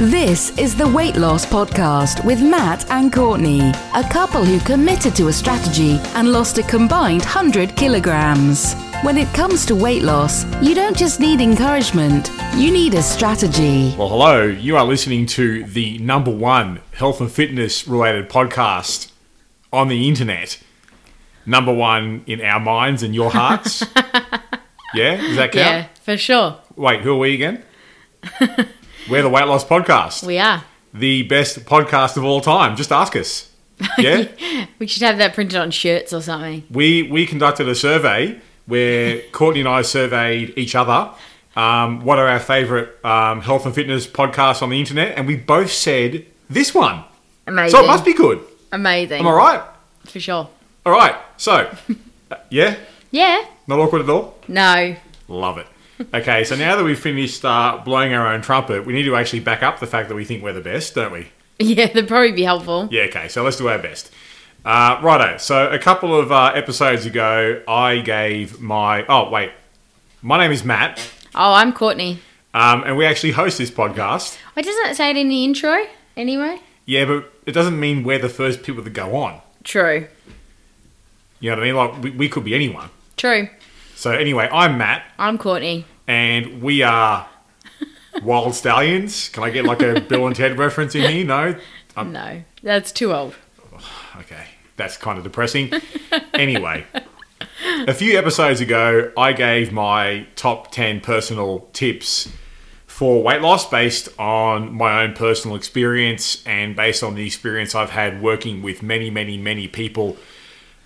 [0.00, 3.60] This is the Weight Loss Podcast with Matt and Courtney,
[3.94, 8.72] a couple who committed to a strategy and lost a combined 100 kilograms.
[9.02, 13.94] When it comes to weight loss, you don't just need encouragement, you need a strategy.
[13.98, 14.46] Well, hello.
[14.46, 19.12] You are listening to the number one health and fitness related podcast
[19.70, 20.62] on the internet.
[21.44, 23.84] Number one in our minds and your hearts.
[24.94, 25.54] yeah, does that count?
[25.54, 26.56] Yeah, for sure.
[26.74, 27.62] Wait, who are we again?
[29.08, 30.64] We're the Weight Loss Podcast, We are.
[30.94, 32.76] the best podcast of all time.
[32.76, 33.50] Just ask us.
[33.98, 34.26] Yeah,
[34.78, 36.64] We should have that printed on shirts or something.
[36.70, 41.10] we we conducted a survey where Courtney and I surveyed each other.
[41.56, 45.16] Um, what are our favourite um, health and fitness podcasts on the internet?
[45.18, 47.04] And we both said this one.
[47.46, 47.70] Amazing.
[47.78, 48.40] So it must be good.
[48.70, 49.20] amazing.
[49.20, 49.62] Am I right?
[50.06, 50.48] For sure.
[50.86, 51.16] All right.
[51.38, 51.74] So,
[52.30, 52.76] uh, yeah,
[53.10, 53.44] Yeah.
[53.66, 54.36] not awkward at all.
[54.46, 54.94] No.
[55.26, 55.66] Love it.
[56.14, 59.40] Okay, so now that we've finished uh, blowing our own trumpet, we need to actually
[59.40, 61.28] back up the fact that we think we're the best, don't we?
[61.58, 62.88] Yeah, that'd probably be helpful.
[62.90, 63.02] Yeah.
[63.02, 63.28] Okay.
[63.28, 64.10] So let's do our best.
[64.64, 65.36] Uh, righto.
[65.36, 69.04] So a couple of uh, episodes ago, I gave my.
[69.06, 69.52] Oh wait,
[70.22, 70.98] my name is Matt,
[71.34, 72.20] Oh, I'm Courtney.
[72.54, 74.38] um, and we actually host this podcast.
[74.54, 75.84] Why doesn't it say it in the intro
[76.16, 76.60] anyway?
[76.86, 79.40] Yeah, but it doesn't mean we're the first people to go on.
[79.64, 80.06] True.
[81.40, 81.76] You know what I mean?
[81.76, 82.88] Like we, we could be anyone.
[83.16, 83.48] True.
[83.96, 85.04] So anyway, I'm Matt.
[85.18, 85.84] I'm Courtney.
[86.10, 87.28] And we are
[88.24, 89.28] wild stallions.
[89.28, 91.24] Can I get like a Bill and Ted reference in here?
[91.24, 91.54] No.
[91.96, 93.36] Um, No, that's too old.
[94.16, 95.72] okay, that's kind of depressing.
[96.34, 96.84] Anyway,
[97.86, 102.28] a few episodes ago, I gave my top ten personal tips
[102.86, 107.90] for weight loss based on my own personal experience and based on the experience I've
[107.90, 110.16] had working with many, many, many people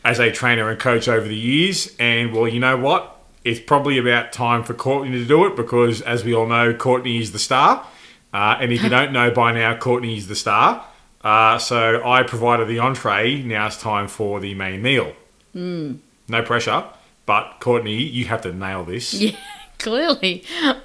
[0.04, 1.96] as a trainer and coach over the years.
[1.98, 3.13] And well, you know what?
[3.44, 7.18] It's probably about time for Courtney to do it because, as we all know, Courtney
[7.18, 7.86] is the star.
[8.32, 10.84] Uh, and if you don't know by now, Courtney is the star.
[11.22, 13.42] Uh, so I provided the entree.
[13.42, 15.14] Now it's time for the main meal.
[15.54, 16.84] No pressure,
[17.26, 19.14] but Courtney, you have to nail this.
[19.22, 19.36] Yeah,
[19.78, 20.44] clearly.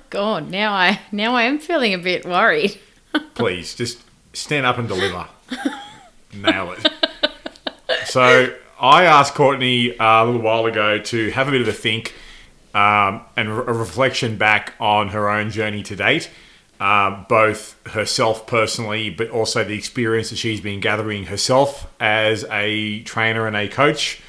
[0.09, 2.77] God, now I now I am feeling a bit worried.
[3.35, 3.99] Please, just
[4.33, 5.27] stand up and deliver.
[6.33, 6.91] Nail it.
[8.05, 11.73] So I asked Courtney uh, a little while ago to have a bit of a
[11.73, 12.13] think
[12.73, 16.29] um, and a reflection back on her own journey to date,
[16.79, 23.01] um, both herself personally, but also the experience that she's been gathering herself as a
[23.03, 24.21] trainer and a coach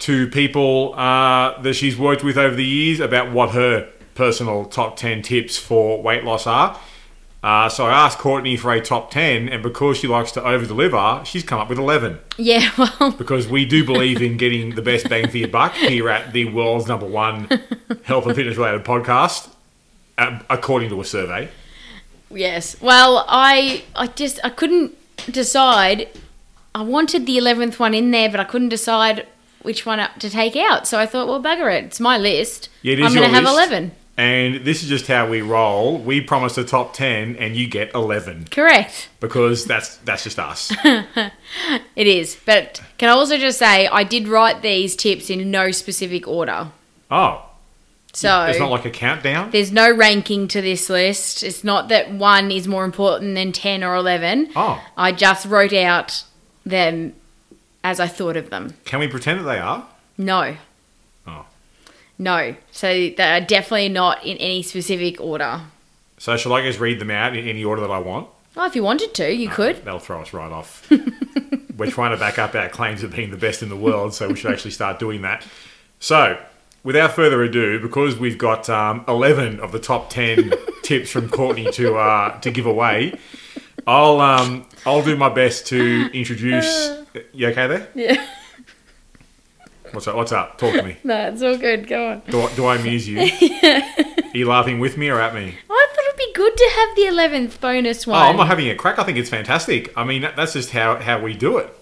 [0.00, 4.96] to people uh, that she's worked with over the years about what her personal top
[4.96, 6.78] 10 tips for weight loss are.
[7.42, 10.64] Uh, so I asked Courtney for a top 10, and because she likes to over
[10.64, 12.20] deliver, she's come up with 11.
[12.38, 13.10] Yeah, well.
[13.12, 16.44] Because we do believe in getting the best bang for your buck here at the
[16.44, 17.48] world's number one
[18.04, 19.48] health and fitness related podcast,
[20.18, 21.48] uh, according to a survey.
[22.30, 22.80] Yes.
[22.80, 24.96] Well, I, I just I couldn't
[25.30, 26.08] decide.
[26.74, 29.26] I wanted the 11th one in there, but I couldn't decide
[29.62, 30.86] which one to take out.
[30.86, 31.84] So I thought, well, bugger it.
[31.84, 32.68] It's my list.
[32.82, 33.92] Yeah, it is I'm going to have 11.
[34.16, 35.96] And this is just how we roll.
[35.98, 39.08] We promise a top 10, and you get 11 Correct.
[39.20, 40.72] because that's that's just us.
[41.96, 42.36] It is.
[42.46, 46.68] But can I also just say I did write these tips in no specific order.
[47.10, 47.44] Oh,
[48.14, 49.50] So it's not like a countdown?
[49.50, 51.42] there's no ranking to this list.
[51.42, 54.50] It's not that one is more important than 10 or 11.
[54.56, 54.82] Oh.
[54.96, 56.24] I just wrote out
[56.64, 57.14] them
[57.84, 58.74] as I thought of them.
[58.84, 59.86] Can we pretend that they are?
[60.18, 60.56] No.
[62.22, 62.24] Oh.
[62.24, 62.56] No.
[62.70, 65.60] So they are definitely not in any specific order.
[66.18, 68.28] So shall I just read them out in any order that I want?
[68.54, 69.84] Well, if you wanted to, you could.
[69.84, 70.88] That'll throw us right off.
[71.76, 74.28] We're trying to back up our claims of being the best in the world, so
[74.28, 75.44] we should actually start doing that.
[76.00, 76.38] So,
[76.84, 80.52] without further ado, because we've got um, 11 of the top 10
[80.82, 83.18] tips from Courtney to uh, to give away,
[83.86, 86.92] I'll um, I'll do my best to introduce.
[87.32, 87.88] You okay there?
[87.94, 88.26] Yeah.
[89.92, 90.16] What's up?
[90.16, 90.58] What's up?
[90.58, 90.96] Talk to me.
[91.04, 91.86] No, it's all good.
[91.86, 92.22] Go on.
[92.28, 93.18] Do, I- do I amuse you?
[93.40, 93.92] yeah.
[93.98, 95.54] Are you laughing with me or at me?
[95.70, 98.22] I thought it'd be good to have the 11th bonus Oh, one.
[98.22, 98.98] I'm not having a crack.
[98.98, 99.92] I think it's fantastic.
[99.96, 101.74] I mean, that's just how, how we do it.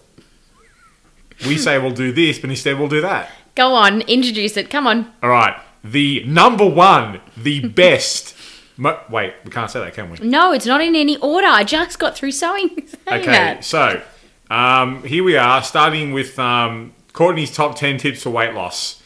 [1.46, 3.30] We say we'll do this, but instead we'll do that.
[3.54, 4.68] Go on, introduce it.
[4.70, 5.12] Come on.
[5.22, 5.56] All right.
[5.84, 8.36] The number one, the best.
[8.76, 10.18] Mo- Wait, we can't say that, can we?
[10.26, 11.46] No, it's not in any order.
[11.46, 12.68] I just got through sewing.
[12.88, 13.64] saying Okay, that.
[13.64, 14.02] so
[14.50, 19.02] um, here we are, starting with um, Courtney's top 10 tips for weight loss.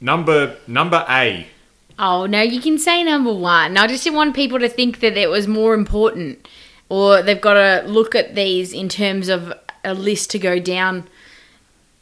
[0.00, 1.46] Number number A.
[1.98, 3.76] Oh no, you can say number one.
[3.76, 6.46] I just didn't want people to think that it was more important,
[6.88, 9.52] or they've got to look at these in terms of
[9.84, 11.08] a list to go down.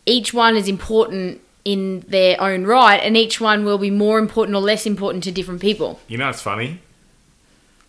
[0.07, 4.57] Each one is important in their own right, and each one will be more important
[4.57, 6.01] or less important to different people.
[6.09, 6.81] You know, it's funny.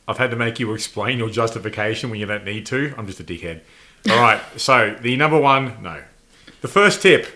[0.08, 2.94] I've had to make you explain your justification when you don't need to.
[2.98, 3.62] I'm just a dickhead.
[4.10, 4.42] All right.
[4.58, 6.04] So the number one, no.
[6.64, 7.28] The first tip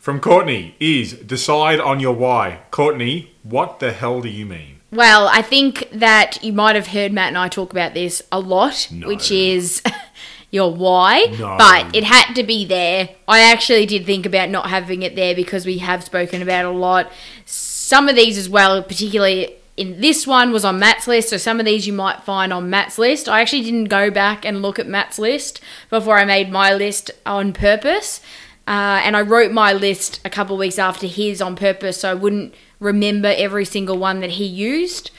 [0.00, 2.58] from Courtney is decide on your why.
[2.72, 4.80] Courtney, what the hell do you mean?
[4.90, 8.40] Well, I think that you might have heard Matt and I talk about this a
[8.40, 9.06] lot, No.
[9.06, 9.80] which is
[10.50, 11.26] your why.
[11.38, 11.54] No.
[11.56, 13.10] But it had to be there.
[13.28, 16.70] I actually did think about not having it there because we have spoken about a
[16.70, 17.12] lot.
[17.46, 21.28] Some of these as well, particularly in this one, was on Matt's list.
[21.28, 23.28] So some of these you might find on Matt's list.
[23.28, 25.60] I actually didn't go back and look at Matt's list
[25.90, 28.20] before I made my list on purpose.
[28.68, 32.14] Uh, and I wrote my list a couple weeks after his on purpose so I
[32.14, 35.10] wouldn't remember every single one that he used.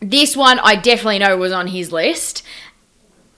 [0.00, 2.42] This one I definitely know was on his list,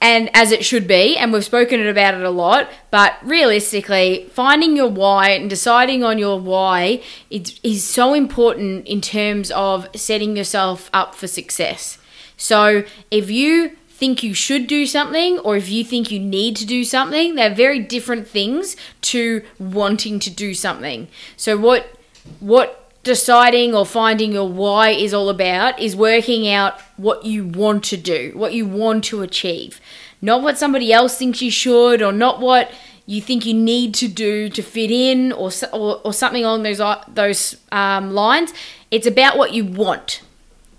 [0.01, 2.71] and as it should be, and we've spoken about it a lot.
[2.89, 8.99] But realistically, finding your why and deciding on your why is, is so important in
[8.99, 11.99] terms of setting yourself up for success.
[12.35, 16.65] So if you think you should do something or if you think you need to
[16.65, 21.07] do something, they're very different things to wanting to do something.
[21.37, 21.97] So what
[22.39, 27.83] what deciding or finding your why is all about is working out what you want
[27.83, 29.79] to do, what you want to achieve.
[30.21, 32.71] Not what somebody else thinks you should or not what
[33.05, 36.81] you think you need to do to fit in or or, or something along those
[37.07, 38.53] those um, lines.
[38.89, 40.21] It's about what you want.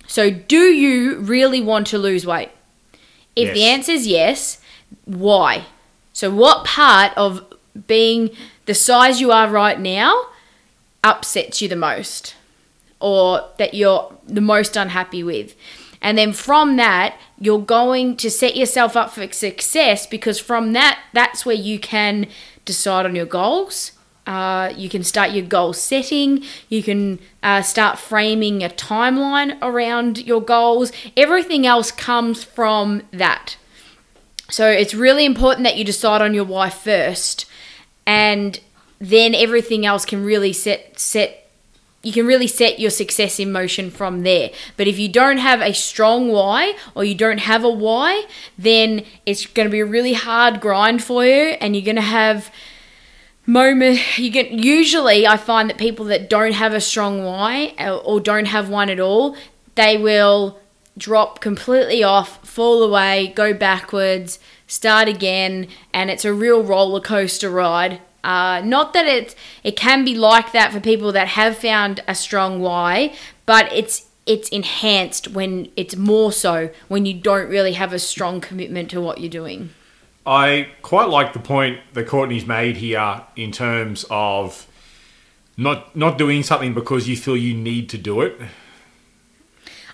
[0.07, 2.51] So, do you really want to lose weight?
[3.37, 4.61] If the answer is yes,
[5.05, 5.67] why?
[6.13, 7.45] So, what part of
[7.87, 8.31] being
[8.67, 10.27] the size you are right now
[11.03, 12.37] upsets you the most
[13.01, 15.55] or that you're the most unhappy with?
[16.01, 21.01] And then from that, you're going to set yourself up for success because from that,
[21.15, 22.27] that's where you can
[22.65, 23.93] decide on your goals.
[24.27, 26.43] Uh, you can start your goal setting.
[26.69, 30.93] You can uh, start framing a timeline around your goals.
[31.17, 33.57] Everything else comes from that.
[34.51, 37.47] So it's really important that you decide on your why first,
[38.07, 38.61] and
[38.99, 41.51] then everything else can really set set.
[42.03, 44.51] You can really set your success in motion from there.
[44.77, 48.27] But if you don't have a strong why or you don't have a why,
[48.59, 52.03] then it's going to be a really hard grind for you, and you're going to
[52.03, 52.51] have
[53.47, 57.97] moment you get usually i find that people that don't have a strong why uh,
[57.99, 59.37] or don't have one at all
[59.75, 60.59] they will
[60.97, 67.51] drop completely off fall away go backwards start again and it's a real roller coaster
[67.51, 68.01] ride.
[68.23, 72.15] Uh, not that it it can be like that for people that have found a
[72.15, 73.15] strong why
[73.45, 78.41] but it's it's enhanced when it's more so when you don't really have a strong
[78.41, 79.69] commitment to what you're doing
[80.27, 84.67] I quite like the point that Courtney's made here in terms of
[85.57, 88.41] not not doing something because you feel you need to do it.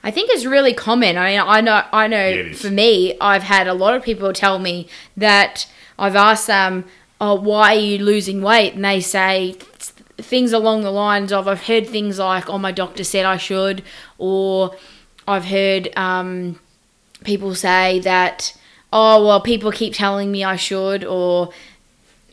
[0.03, 1.19] I think it's really common.
[1.19, 2.27] I mean, I know, I know.
[2.27, 2.63] is.
[2.63, 5.67] for me, I've had a lot of people tell me that
[5.99, 6.85] I've asked them,
[7.21, 9.57] "Oh, why are you losing weight?" And they say
[10.17, 13.83] things along the lines of, "I've heard things like, oh, my doctor said I should,"
[14.17, 14.75] or
[15.29, 16.59] I've heard um,
[17.25, 18.55] people say that,
[18.93, 21.51] "Oh, well, people keep telling me I should," or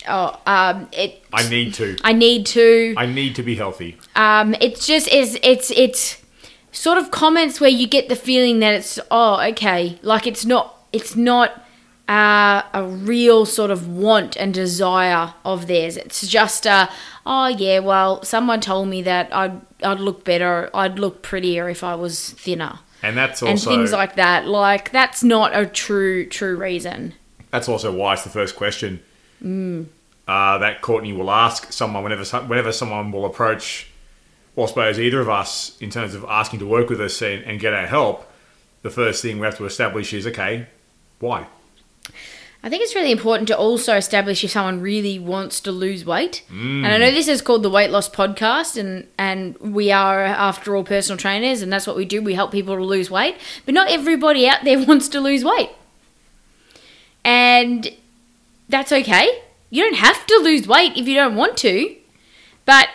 [0.07, 1.97] "Oh, um, it." I need to.
[2.03, 2.93] I need to.
[2.97, 3.97] I need to be healthy.
[4.15, 6.21] Um, it's just it's it's it's
[6.71, 10.75] sort of comments where you get the feeling that it's oh okay, like it's not
[10.93, 11.63] it's not
[12.07, 15.97] uh, a real sort of want and desire of theirs.
[15.97, 16.89] It's just a
[17.25, 21.83] oh yeah, well someone told me that I'd I'd look better, I'd look prettier if
[21.83, 22.79] I was thinner.
[23.07, 24.47] And that's and things like that.
[24.47, 27.13] Like that's not a true true reason.
[27.51, 28.99] that's also why it's the first question
[29.43, 29.85] Mm.
[30.27, 33.87] uh, that Courtney will ask someone whenever whenever someone will approach,
[34.55, 37.43] or I suppose either of us, in terms of asking to work with us and,
[37.43, 38.29] and get our help.
[38.81, 40.67] The first thing we have to establish is okay,
[41.19, 41.45] why?
[42.63, 46.43] I think it's really important to also establish if someone really wants to lose weight.
[46.51, 46.83] Mm.
[46.83, 50.75] And I know this is called the Weight Loss Podcast, and, and we are, after
[50.75, 52.21] all, personal trainers, and that's what we do.
[52.21, 53.37] We help people to lose weight.
[53.65, 55.69] But not everybody out there wants to lose weight.
[57.23, 57.91] And
[58.67, 59.43] that's okay.
[59.69, 61.95] You don't have to lose weight if you don't want to.
[62.65, 62.89] But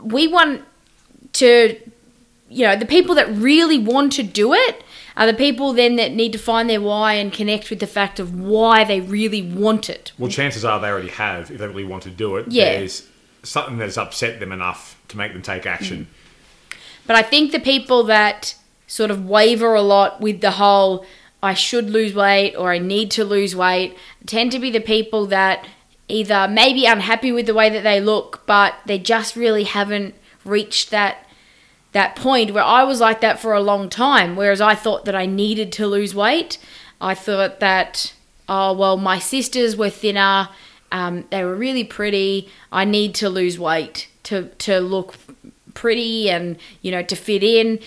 [0.00, 0.62] we want
[1.34, 1.80] to,
[2.48, 4.83] you know, the people that really want to do it
[5.16, 8.18] are the people then that need to find their why and connect with the fact
[8.18, 10.12] of why they really want it.
[10.18, 12.46] Well, chances are they already have if they really want to do it.
[12.48, 12.78] Yeah.
[12.78, 13.08] There's
[13.42, 16.06] something that's upset them enough to make them take action.
[16.70, 16.76] Mm.
[17.06, 18.56] But I think the people that
[18.86, 21.04] sort of waver a lot with the whole
[21.42, 25.26] I should lose weight or I need to lose weight tend to be the people
[25.26, 25.66] that
[26.08, 30.90] either maybe unhappy with the way that they look, but they just really haven't reached
[30.90, 31.23] that
[31.94, 35.14] that point where I was like that for a long time, whereas I thought that
[35.14, 36.58] I needed to lose weight.
[37.00, 38.12] I thought that
[38.48, 40.50] oh well my sisters were thinner,
[40.94, 42.48] um, they were really pretty.
[42.70, 45.14] I need to lose weight to to look
[45.74, 47.80] pretty and you know to fit in.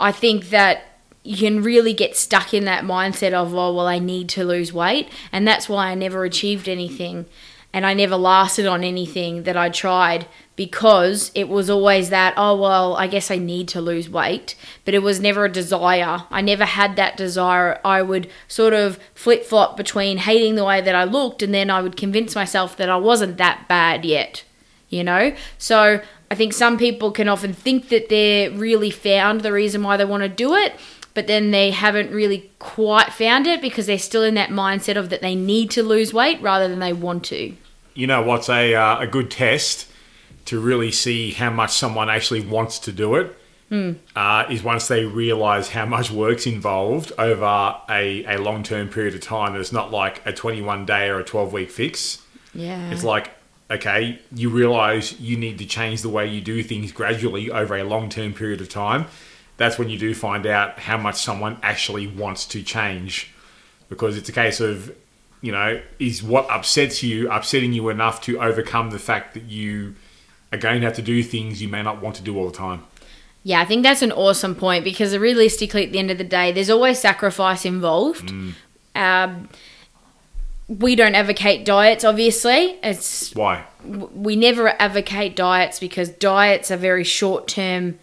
[0.00, 0.84] I think that
[1.22, 4.72] you can really get stuck in that mindset of oh well I need to lose
[4.72, 7.26] weight and that's why I never achieved anything
[7.74, 12.60] and I never lasted on anything that I tried because it was always that oh
[12.60, 14.56] well I guess I need to lose weight.
[14.84, 16.24] But it was never a desire.
[16.30, 17.80] I never had that desire.
[17.84, 21.82] I would sort of flip-flop between hating the way that I looked and then I
[21.82, 24.44] would convince myself that I wasn't that bad yet
[24.88, 25.34] you know?
[25.58, 29.96] So I think some people can often think that they're really found the reason why
[29.96, 30.74] they want to do it
[31.16, 35.08] but then they haven't really quite found it because they're still in that mindset of
[35.08, 37.54] that they need to lose weight rather than they want to.
[37.94, 39.90] You know what's a uh, a good test
[40.46, 43.36] to really see how much someone actually wants to do it
[44.14, 49.14] uh, is once they realise how much work's involved over a, a long term period
[49.14, 49.56] of time.
[49.56, 52.22] It's not like a 21 day or a 12 week fix.
[52.54, 52.90] Yeah.
[52.90, 53.30] It's like,
[53.70, 57.84] okay, you realize you need to change the way you do things gradually over a
[57.84, 59.06] long term period of time.
[59.56, 63.32] That's when you do find out how much someone actually wants to change.
[63.88, 64.94] Because it's a case of,
[65.40, 69.94] you know, is what upsets you upsetting you enough to overcome the fact that you
[70.52, 72.56] are going to have to do things you may not want to do all the
[72.56, 72.84] time.
[73.42, 76.50] Yeah, I think that's an awesome point because realistically, at the end of the day,
[76.50, 78.32] there's always sacrifice involved.
[78.94, 79.48] Um,
[80.68, 82.78] we don't advocate diets, obviously.
[82.82, 83.64] It's Why?
[83.84, 87.98] we never advocate diets because diets are very short term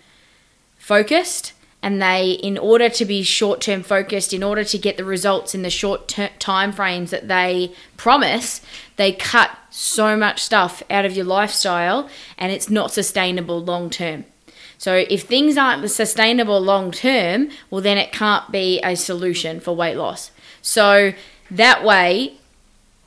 [0.77, 5.03] focused and they in order to be short term focused in order to get the
[5.03, 8.61] results in the short ter- time frames that they promise
[8.95, 14.23] they cut so much stuff out of your lifestyle and it's not sustainable long term.
[14.77, 19.75] So if things aren't sustainable long term well then it can't be a solution for
[19.75, 20.31] weight loss.
[20.61, 21.13] So
[21.49, 22.35] that way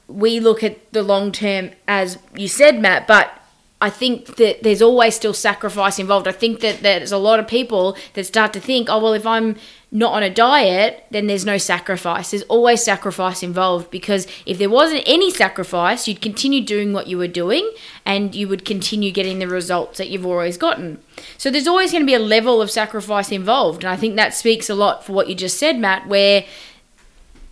[0.08, 3.35] we look at the long term as you said, Matt, but
[3.80, 6.26] I think that there's always still sacrifice involved.
[6.26, 9.26] I think that there's a lot of people that start to think, oh, well, if
[9.26, 9.56] I'm
[9.92, 12.30] not on a diet, then there's no sacrifice.
[12.30, 17.18] There's always sacrifice involved because if there wasn't any sacrifice, you'd continue doing what you
[17.18, 17.70] were doing
[18.04, 20.98] and you would continue getting the results that you've always gotten.
[21.36, 23.84] So there's always going to be a level of sacrifice involved.
[23.84, 26.46] And I think that speaks a lot for what you just said, Matt, where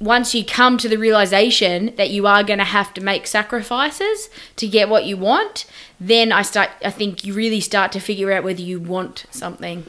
[0.00, 4.28] once you come to the realization that you are going to have to make sacrifices
[4.56, 5.66] to get what you want,
[6.00, 6.70] then I start.
[6.84, 9.86] I think you really start to figure out whether you want something.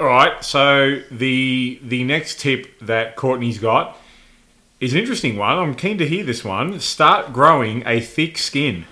[0.00, 0.44] All right.
[0.44, 3.96] So the the next tip that Courtney's got
[4.80, 5.56] is an interesting one.
[5.56, 6.80] I'm keen to hear this one.
[6.80, 8.84] Start growing a thick skin.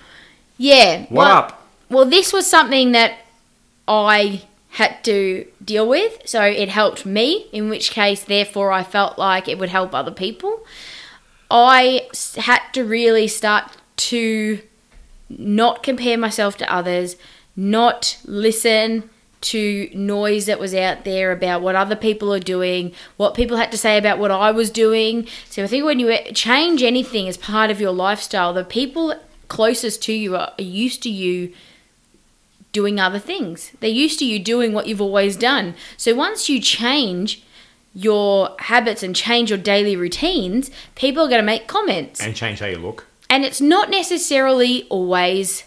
[0.57, 1.01] Yeah.
[1.01, 1.67] What well, up?
[1.89, 3.17] Well, this was something that
[3.87, 4.43] I
[4.73, 7.47] had to deal with, so it helped me.
[7.51, 10.65] In which case, therefore, I felt like it would help other people.
[11.51, 14.59] I had to really start to
[15.29, 17.17] not compare myself to others,
[17.55, 19.09] not listen
[19.41, 23.71] to noise that was out there about what other people are doing, what people had
[23.71, 25.27] to say about what I was doing.
[25.49, 29.13] So I think when you eh, change anything as part of your lifestyle, the people
[29.49, 31.53] closest to you are are used to you
[32.73, 33.71] doing other things.
[33.79, 35.75] They're used to you doing what you've always done.
[35.95, 37.41] So once you change
[37.95, 42.59] your habits and change your daily routines, people are going to make comments And change
[42.59, 43.05] how you look.
[43.29, 45.63] and it's not necessarily always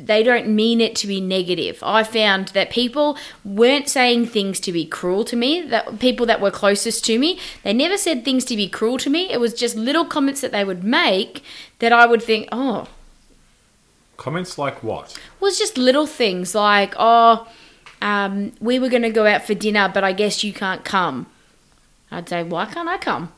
[0.00, 1.80] they don't mean it to be negative.
[1.82, 5.60] I found that people weren't saying things to be cruel to me.
[5.62, 9.10] That people that were closest to me, they never said things to be cruel to
[9.10, 9.28] me.
[9.28, 11.42] It was just little comments that they would make
[11.80, 12.86] that I would think, "Oh,
[14.18, 15.16] Comments like what?
[15.40, 17.48] was just little things like, "Oh,
[18.02, 21.26] um, we were going to go out for dinner, but I guess you can't come."
[22.10, 23.32] I'd say, "Why can't I come?"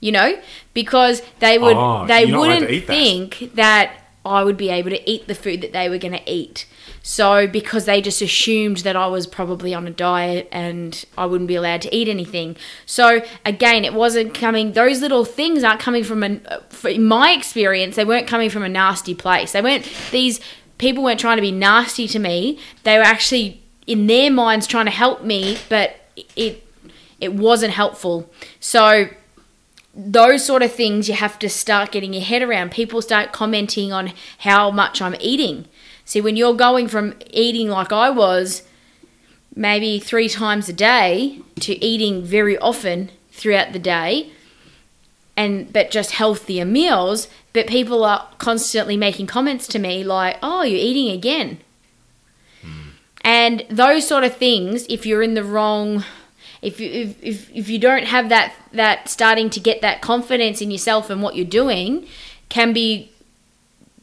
[0.00, 0.40] You know,
[0.74, 2.92] because they would Oh, they you're not allowed to wouldn't eat that.
[2.92, 6.30] think that I would be able to eat the food that they were going to
[6.30, 6.66] eat.
[7.02, 11.48] So because they just assumed that I was probably on a diet and I wouldn't
[11.48, 12.56] be allowed to eat anything.
[12.84, 14.72] So again, it wasn't coming.
[14.72, 16.46] Those little things aren't coming from an.
[16.46, 19.52] Uh, in my experience, they weren't coming from a nasty place.
[19.52, 19.90] They weren't.
[20.10, 20.40] These
[20.76, 22.58] people weren't trying to be nasty to me.
[22.82, 25.96] They were actually in their minds trying to help me, but
[26.36, 26.64] it
[27.20, 28.30] it wasn't helpful.
[28.60, 29.08] So
[29.98, 32.70] those sort of things you have to start getting your head around.
[32.70, 35.66] People start commenting on how much I'm eating.
[36.04, 38.62] See, when you're going from eating like I was,
[39.56, 44.30] maybe three times a day, to eating very often throughout the day,
[45.36, 50.62] and but just healthier meals, but people are constantly making comments to me like, "Oh,
[50.62, 51.58] you're eating again."
[52.62, 52.90] Hmm.
[53.22, 56.04] And those sort of things, if you're in the wrong,
[56.62, 60.60] if you if, if, if you don't have that that starting to get that confidence
[60.60, 62.06] in yourself and what you're doing,
[62.48, 63.12] can be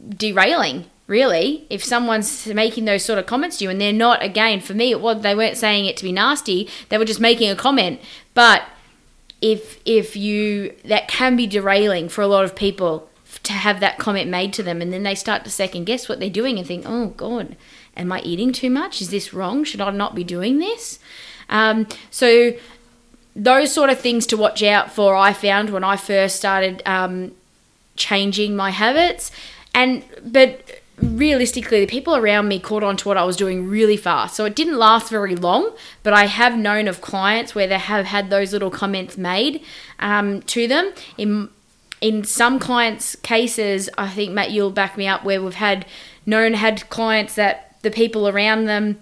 [0.10, 0.86] derailing.
[1.08, 4.74] Really, if someone's making those sort of comments to you, and they're not, again, for
[4.74, 7.56] me, it was they weren't saying it to be nasty; they were just making a
[7.56, 8.00] comment.
[8.34, 8.64] But
[9.40, 13.08] if if you that can be derailing for a lot of people
[13.44, 16.20] to have that comment made to them, and then they start to second guess what
[16.20, 17.56] they're doing and think, "Oh God,
[17.96, 19.00] am I eating too much?
[19.00, 19.64] Is this wrong?
[19.64, 20.98] Should I not be doing this?"
[21.50, 22.54] Um, so
[23.36, 25.16] those sort of things to watch out for.
[25.16, 27.34] I found when I first started um,
[27.96, 29.32] changing my habits,
[29.74, 33.98] and but realistically, the people around me caught on to what I was doing really
[33.98, 34.36] fast.
[34.36, 35.72] So it didn't last very long,
[36.04, 39.62] but I have known of clients where they have had those little comments made
[40.00, 40.94] um, to them.
[41.18, 41.50] In
[42.02, 45.86] in some clients' cases, I think Matt, you'll back me up, where we've had
[46.26, 49.00] known had clients that the people around them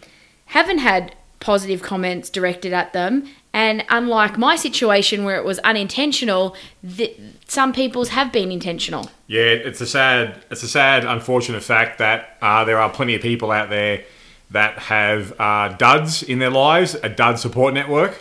[0.47, 3.27] haven't had positive comments directed at them.
[3.51, 6.55] And unlike my situation where it was unintentional,
[6.97, 9.11] th- some people's have been intentional.
[9.27, 13.21] Yeah, it's a sad, it's a sad, unfortunate fact that uh, there are plenty of
[13.21, 14.03] people out there
[14.51, 18.19] that have uh, duds in their lives, a dud support network,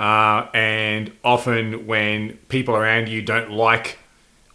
[0.00, 3.98] uh, and often when people around you don't like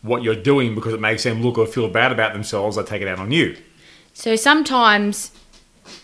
[0.01, 3.01] what you're doing because it makes them look or feel bad about themselves, they take
[3.01, 3.55] it out on you.
[4.13, 5.31] So sometimes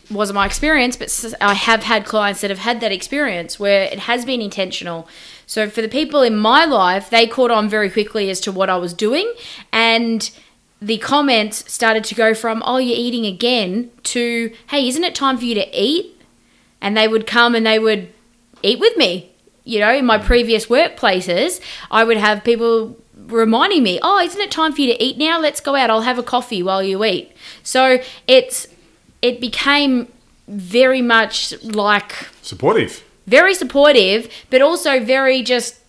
[0.09, 3.99] wasn't my experience, but I have had clients that have had that experience where it
[3.99, 5.07] has been intentional.
[5.45, 8.69] So for the people in my life, they caught on very quickly as to what
[8.69, 9.31] I was doing,
[9.71, 10.29] and
[10.81, 15.37] the comments started to go from "Oh, you're eating again" to "Hey, isn't it time
[15.37, 16.15] for you to eat?"
[16.81, 18.13] And they would come and they would
[18.63, 19.31] eat with me.
[19.65, 20.23] You know, in my mm.
[20.23, 21.59] previous workplaces,
[21.91, 22.95] I would have people
[23.27, 25.39] reminding me, "Oh, isn't it time for you to eat now?
[25.39, 25.89] Let's go out.
[25.89, 27.31] I'll have a coffee while you eat."
[27.61, 28.67] So it's
[29.21, 30.07] it became
[30.47, 33.03] very much like Supportive.
[33.27, 35.79] very supportive, but also very just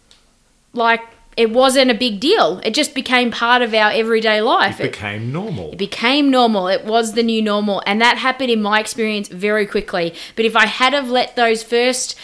[0.73, 1.01] like
[1.37, 2.61] it wasn't a big deal.
[2.65, 4.79] It just became part of our everyday life.
[4.81, 5.73] It became normal.
[5.73, 6.69] it became normal.
[6.69, 10.13] It was the new normal, and that happened in my experience very quickly.
[10.37, 12.17] But if I had have let those first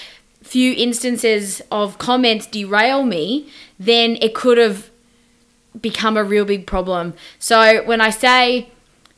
[0.42, 4.90] few instances of comments derail me, then it could have
[5.80, 7.14] become a real big problem.
[7.38, 8.68] So when I say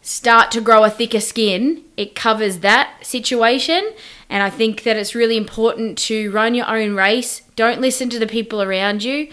[0.08, 3.92] start to grow a thicker skin, it covers that situation.
[4.30, 7.42] And I think that it's really important to run your own race.
[7.56, 9.28] Don't listen to the people around you.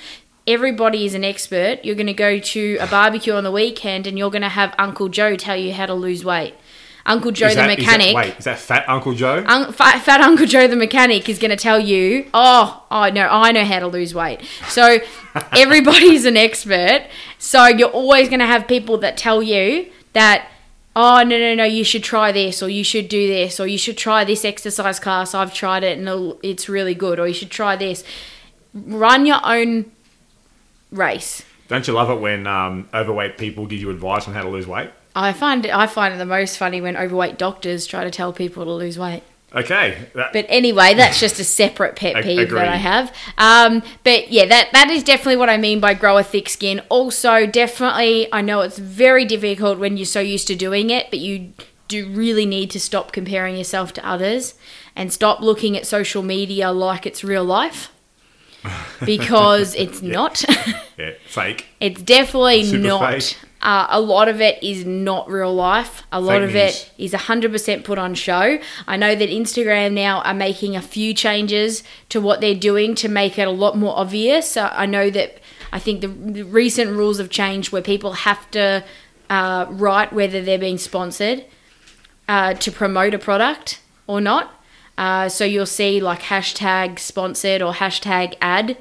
[0.48, 1.80] Everybody is an expert.
[1.84, 4.76] You're going to go to a barbecue on the weekend and you're going to have
[4.78, 6.54] Uncle Joe tell you how to lose weight.
[7.08, 8.16] Uncle Joe Is the that- is that- mechanic.
[8.16, 9.44] wait, is that Fat Uncle Joe?
[9.48, 13.28] Un- fat, fat Uncle Joe the mechanic is going to tell you, oh, I know,
[13.30, 14.42] I know how to lose weight.
[14.70, 14.98] So
[15.56, 17.06] everybody's an expert.
[17.38, 20.48] So you're always going to have people that tell you that,
[20.96, 23.78] oh, no, no, no, you should try this, or you should do this, or you
[23.78, 25.34] should try this exercise class.
[25.34, 28.04] I've tried it and it's really good, or you should try this.
[28.74, 29.92] Run your own
[30.92, 31.44] race.
[31.68, 34.68] Don't you love it when um, overweight people give you advice on how to lose
[34.68, 34.92] weight?
[35.16, 38.34] I find it, I find it the most funny when overweight doctors try to tell
[38.34, 39.24] people to lose weight.
[39.56, 40.10] Okay.
[40.16, 43.16] That, But anyway, that's just a separate pet peeve that I have.
[43.38, 46.82] Um, but yeah, that that is definitely what I mean by grow a thick skin.
[46.90, 51.20] Also, definitely, I know it's very difficult when you're so used to doing it, but
[51.20, 51.54] you
[51.88, 54.56] do really need to stop comparing yourself to others
[54.96, 57.92] and stop looking at social media like it's real life
[59.06, 60.44] because it's not.
[60.98, 61.68] yeah, fake.
[61.80, 63.14] It's definitely Super not.
[63.24, 63.38] fake.
[63.62, 66.04] Uh, a lot of it is not real life.
[66.12, 66.84] A lot Fake of news.
[66.84, 68.60] it is 100% put on show.
[68.86, 73.10] I know that Instagram now are making a few changes to what they're doing to
[73.10, 74.52] make it a lot more obvious.
[74.52, 75.40] So I know that
[75.72, 78.84] I think the, the recent rules have changed where people have to
[79.30, 81.46] uh, write whether they're being sponsored
[82.28, 84.52] uh, to promote a product or not.
[84.98, 88.78] Uh, so you'll see like hashtag sponsored or hashtag ad.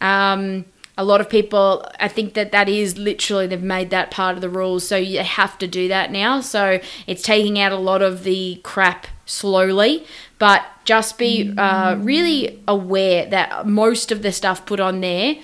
[0.00, 0.66] Um,
[0.98, 4.40] a lot of people, I think that that is literally they've made that part of
[4.40, 6.40] the rules, so you have to do that now.
[6.40, 10.06] So it's taking out a lot of the crap slowly,
[10.38, 15.36] but just be uh, really aware that most of the stuff put on there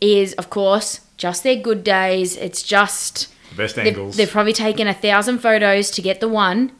[0.00, 2.36] is, of course, just their good days.
[2.36, 4.16] It's just The best they've, angles.
[4.16, 6.72] they've probably taken a thousand photos to get the one.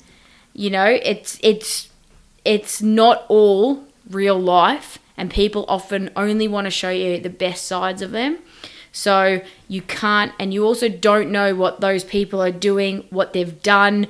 [0.52, 1.88] You know, it's it's
[2.44, 7.66] it's not all real life, and people often only want to show you the best
[7.66, 8.38] sides of them.
[8.92, 13.62] So you can't, and you also don't know what those people are doing, what they've
[13.62, 14.06] done,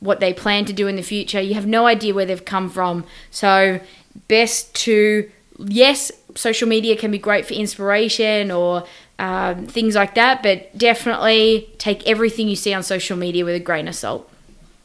[0.00, 1.40] what they plan to do in the future.
[1.40, 3.04] You have no idea where they've come from.
[3.30, 3.80] So,
[4.28, 8.84] best to, yes, social media can be great for inspiration or
[9.18, 13.60] um, things like that, but definitely take everything you see on social media with a
[13.60, 14.28] grain of salt.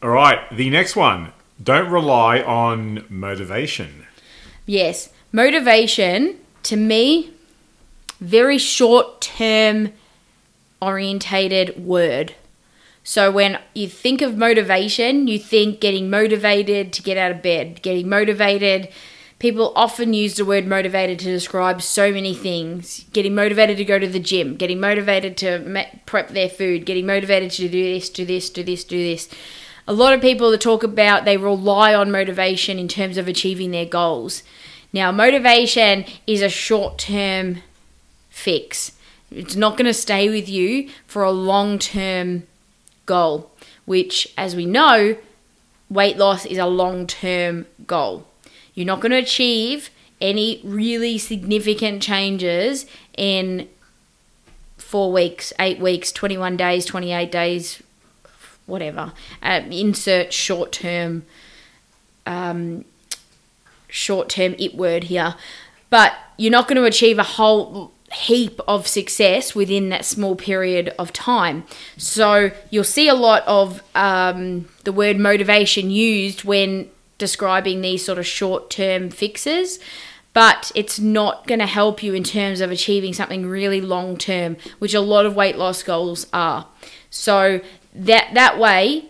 [0.03, 1.31] All right, the next one.
[1.63, 4.05] Don't rely on motivation.
[4.67, 7.29] Yes, motivation to me,
[8.19, 9.93] very short term
[10.81, 12.33] orientated word.
[13.03, 17.83] So when you think of motivation, you think getting motivated to get out of bed,
[17.83, 18.89] getting motivated.
[19.37, 23.05] People often use the word motivated to describe so many things.
[23.13, 27.51] Getting motivated to go to the gym, getting motivated to prep their food, getting motivated
[27.51, 29.29] to do this, do this, do this, do this.
[29.87, 33.69] A lot of people that talk about they rely on motivation in terms of achieving
[33.69, 34.41] their goals.
[34.97, 37.61] Now, motivation is a short term
[38.31, 38.93] fix.
[39.29, 42.47] It's not going to stay with you for a long term
[43.05, 43.51] goal,
[43.85, 45.15] which, as we know,
[45.87, 48.25] weight loss is a long term goal.
[48.73, 53.69] You're not going to achieve any really significant changes in
[54.79, 57.83] four weeks, eight weeks, 21 days, 28 days,
[58.65, 59.13] whatever.
[59.43, 61.23] Uh, insert short term.
[62.25, 62.83] Um,
[63.87, 65.35] short term it word here,
[65.89, 70.93] but you're not going to achieve a whole heap of success within that small period
[70.97, 71.65] of time.
[71.97, 78.17] So you'll see a lot of um, the word motivation used when describing these sort
[78.17, 79.79] of short term fixes.
[80.33, 84.55] But it's not going to help you in terms of achieving something really long term,
[84.77, 86.67] which a lot of weight loss goals are.
[87.09, 87.61] So
[87.95, 89.05] that that way,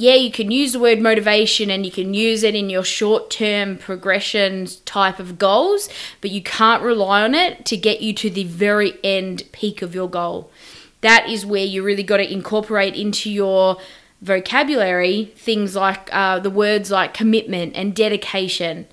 [0.00, 3.30] yeah, you can use the word motivation and you can use it in your short
[3.30, 5.88] term progression type of goals,
[6.20, 9.96] but you can't rely on it to get you to the very end peak of
[9.96, 10.52] your goal.
[11.00, 13.78] That is where you really got to incorporate into your
[14.22, 18.86] vocabulary things like uh, the words like commitment and dedication.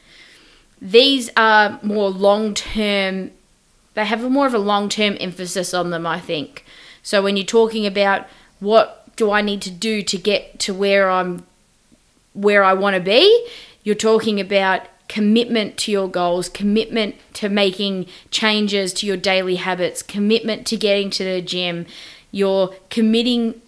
[0.82, 3.30] These are more long term,
[3.94, 6.66] they have more of a long term emphasis on them, I think.
[7.04, 8.26] So when you're talking about
[8.60, 11.46] what do I need to do to get to where I'm
[12.34, 13.48] where I want to be?
[13.84, 20.02] You're talking about commitment to your goals, commitment to making changes to your daily habits,
[20.02, 21.86] commitment to getting to the gym.
[22.32, 23.62] You're committing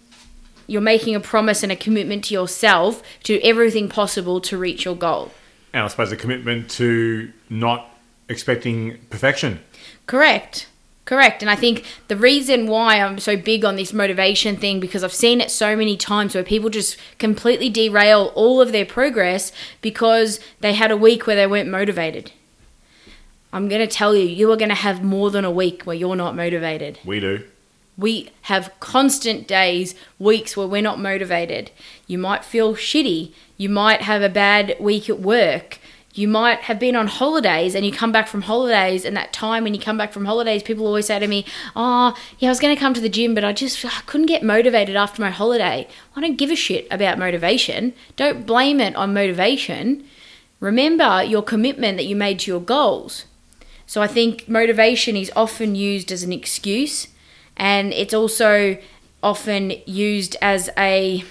[0.66, 4.84] you're making a promise and a commitment to yourself to do everything possible to reach
[4.84, 5.32] your goal.
[5.72, 7.88] And I suppose a commitment to not
[8.28, 9.60] expecting perfection.
[10.06, 10.68] Correct.
[11.08, 11.40] Correct.
[11.40, 15.10] And I think the reason why I'm so big on this motivation thing, because I've
[15.10, 20.38] seen it so many times where people just completely derail all of their progress because
[20.60, 22.32] they had a week where they weren't motivated.
[23.54, 25.96] I'm going to tell you, you are going to have more than a week where
[25.96, 26.98] you're not motivated.
[27.06, 27.42] We do.
[27.96, 31.70] We have constant days, weeks where we're not motivated.
[32.06, 33.32] You might feel shitty.
[33.56, 35.78] You might have a bad week at work
[36.18, 39.64] you might have been on holidays and you come back from holidays and that time
[39.64, 41.44] when you come back from holidays people always say to me
[41.76, 44.26] oh yeah i was going to come to the gym but i just I couldn't
[44.26, 45.88] get motivated after my holiday.
[46.14, 47.94] I don't give a shit about motivation.
[48.16, 50.04] Don't blame it on motivation.
[50.60, 53.24] Remember your commitment that you made to your goals.
[53.86, 57.08] So i think motivation is often used as an excuse
[57.56, 58.78] and it's also
[59.22, 61.24] often used as a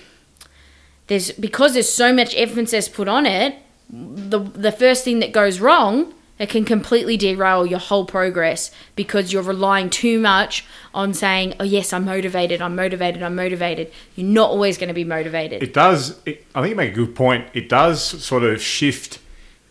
[1.07, 3.55] there's because there's so much emphasis put on it
[3.89, 9.33] the the first thing that goes wrong it can completely derail your whole progress because
[9.33, 12.61] you're relying too much on saying, "Oh yes, I'm motivated.
[12.61, 13.23] I'm motivated.
[13.23, 15.63] I'm motivated." You're not always going to be motivated.
[15.63, 16.19] It does.
[16.25, 17.47] It, I think you make a good point.
[17.53, 19.19] It does sort of shift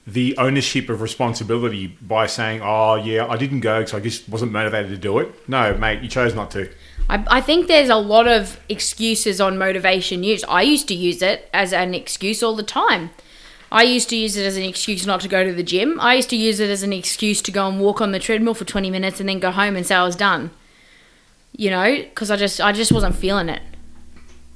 [0.07, 4.51] the ownership of responsibility by saying, "Oh yeah, I didn't go because I just wasn't
[4.51, 6.69] motivated to do it." No, mate, you chose not to.
[7.09, 10.43] I, I think there's a lot of excuses on motivation use.
[10.49, 13.11] I used to use it as an excuse all the time.
[13.71, 15.99] I used to use it as an excuse not to go to the gym.
[16.01, 18.55] I used to use it as an excuse to go and walk on the treadmill
[18.55, 20.51] for 20 minutes and then go home and say I was done.
[21.57, 23.63] You know, because I just I just wasn't feeling it.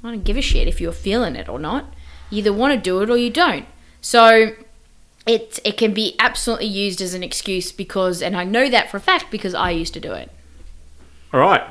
[0.04, 1.94] I don't give a shit if you're feeling it or not.
[2.30, 3.66] You either want to do it or you don't.
[4.00, 4.54] So
[5.26, 8.98] it it can be absolutely used as an excuse because and I know that for
[8.98, 10.30] a fact because I used to do it.
[11.32, 11.62] All right.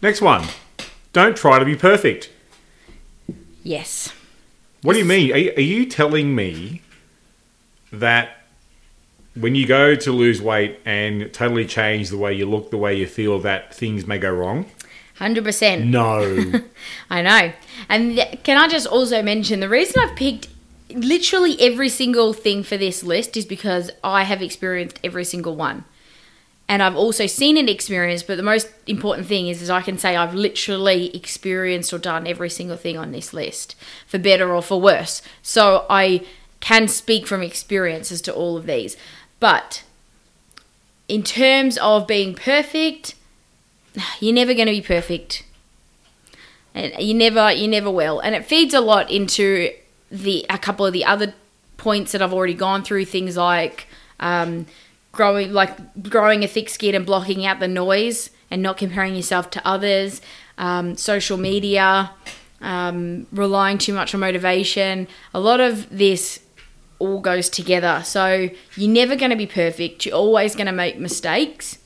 [0.00, 0.46] Next one.
[1.12, 2.30] Don't try to be perfect.
[3.62, 4.12] Yes.
[4.82, 5.32] What do you mean?
[5.32, 6.82] Are you, are you telling me
[7.92, 8.38] that
[9.34, 12.96] when you go to lose weight and totally change the way you look, the way
[12.96, 14.66] you feel, that things may go wrong?
[15.18, 15.84] 100%.
[15.84, 16.64] No.
[17.10, 17.52] I know.
[17.88, 20.48] And th- can I just also mention the reason I've picked
[20.90, 25.84] literally every single thing for this list is because I have experienced every single one.
[26.68, 28.26] And I've also seen it experienced.
[28.26, 32.26] But the most important thing is, is I can say I've literally experienced or done
[32.26, 35.22] every single thing on this list, for better or for worse.
[35.42, 36.24] So I
[36.60, 38.96] can speak from experience as to all of these.
[39.40, 39.84] But
[41.08, 43.14] in terms of being perfect,
[44.20, 45.44] you're never going to be perfect.
[46.74, 48.20] And you never you never will.
[48.20, 49.72] And it feeds a lot into
[50.10, 51.34] the a couple of the other
[51.76, 53.88] points that I've already gone through things like
[54.20, 54.66] um,
[55.12, 59.50] growing like growing a thick skin and blocking out the noise and not comparing yourself
[59.50, 60.20] to others,
[60.58, 62.10] um, social media,
[62.60, 65.06] um, relying too much on motivation.
[65.34, 66.40] A lot of this
[66.98, 68.02] all goes together.
[68.04, 70.06] So you're never going to be perfect.
[70.06, 71.78] You're always going to make mistakes.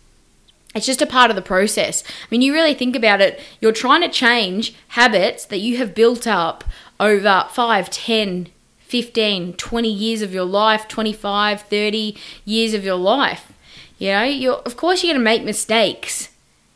[0.74, 2.04] It's just a part of the process.
[2.06, 5.94] I mean, you really think about it, you're trying to change habits that you have
[5.94, 6.64] built up
[7.00, 8.48] over 5, 10,
[8.96, 13.52] 15, 20 years of your life, 25, 30 years of your life.
[13.98, 16.30] You know, you're, of course, you're going to make mistakes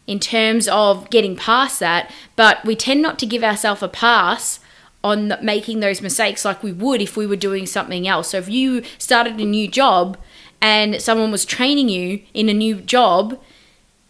[0.06, 4.60] in terms of getting past that, but we tend not to give ourselves a pass
[5.02, 8.28] on making those mistakes like we would if we were doing something else.
[8.28, 10.18] So if you started a new job
[10.60, 13.40] and someone was training you in a new job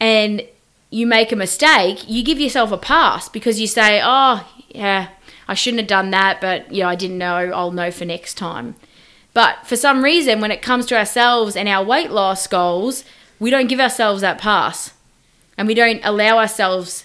[0.01, 0.42] and
[0.90, 4.44] you make a mistake, you give yourself a pass because you say, "Oh,
[4.75, 5.11] yeah,
[5.51, 7.51] I shouldn't have done that, but you know, I didn't know.
[7.51, 8.77] I'll know for next time."
[9.35, 13.05] But for some reason, when it comes to ourselves and our weight loss goals,
[13.39, 14.93] we don't give ourselves that pass.
[15.57, 17.05] And we don't allow ourselves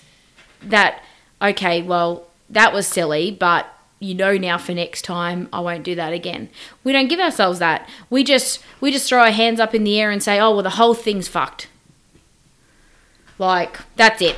[0.61, 1.03] that,
[1.41, 3.67] okay, well, that was silly, but
[3.99, 6.49] you know now for next time I won't do that again.
[6.83, 7.87] We don't give ourselves that.
[8.09, 10.63] We just we just throw our hands up in the air and say, "Oh, well
[10.63, 11.67] the whole thing's fucked."
[13.37, 14.37] Like, that's it.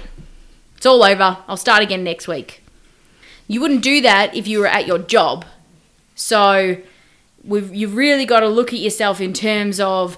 [0.75, 1.37] It's all over.
[1.47, 2.63] I'll start again next week.
[3.47, 5.45] You wouldn't do that if you were at your job.
[6.15, 6.77] So,
[7.43, 10.17] we've you've really got to look at yourself in terms of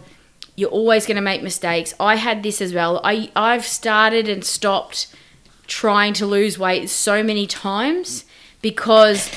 [0.56, 1.94] you're always going to make mistakes.
[2.00, 3.00] I had this as well.
[3.04, 5.14] I I've started and stopped
[5.68, 8.26] trying to lose weight so many times
[8.62, 9.32] because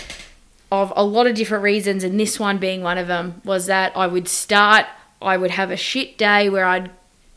[0.73, 3.95] of a lot of different reasons, and this one being one of them was that
[3.95, 4.87] I would start,
[5.21, 6.91] I would have a shit day where I'd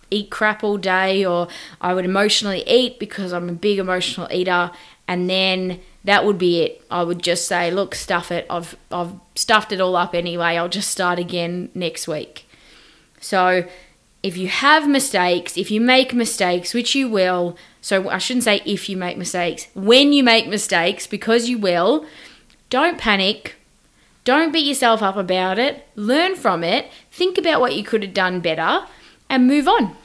[0.10, 1.50] eat crap all day, or
[1.82, 4.72] I would emotionally eat because I'm a big emotional eater,
[5.08, 6.86] and then that would be it.
[6.90, 8.46] I would just say, look, stuff it.
[8.50, 10.58] I've I've stuffed it all up anyway.
[10.58, 12.48] I'll just start again next week.
[13.20, 13.66] So
[14.24, 18.62] if you have mistakes, if you make mistakes, which you will, so I shouldn't say
[18.66, 22.06] if you make mistakes, when you make mistakes, because you will,
[22.70, 23.56] don't panic.
[24.24, 25.88] Don't beat yourself up about it.
[25.96, 26.90] Learn from it.
[27.12, 28.88] Think about what you could have done better
[29.30, 29.96] and move on.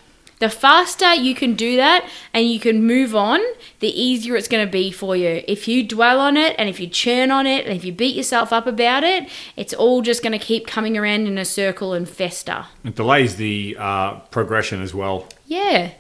[0.41, 3.41] The faster you can do that and you can move on,
[3.81, 5.45] the easier it's going to be for you.
[5.47, 8.17] If you dwell on it and if you churn on it and if you beat
[8.17, 11.93] yourself up about it, it's all just going to keep coming around in a circle
[11.93, 12.65] and fester.
[12.85, 15.29] It delays the uh, progression as well.
[15.47, 15.93] Yeah.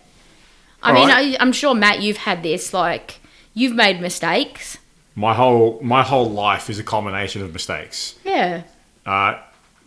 [0.82, 1.38] I All mean, right.
[1.38, 2.72] I, I'm sure, Matt, you've had this.
[2.72, 3.20] Like,
[3.52, 4.78] you've made mistakes.
[5.14, 8.14] My whole my whole life is a combination of mistakes.
[8.24, 8.62] Yeah.
[9.04, 9.38] Uh,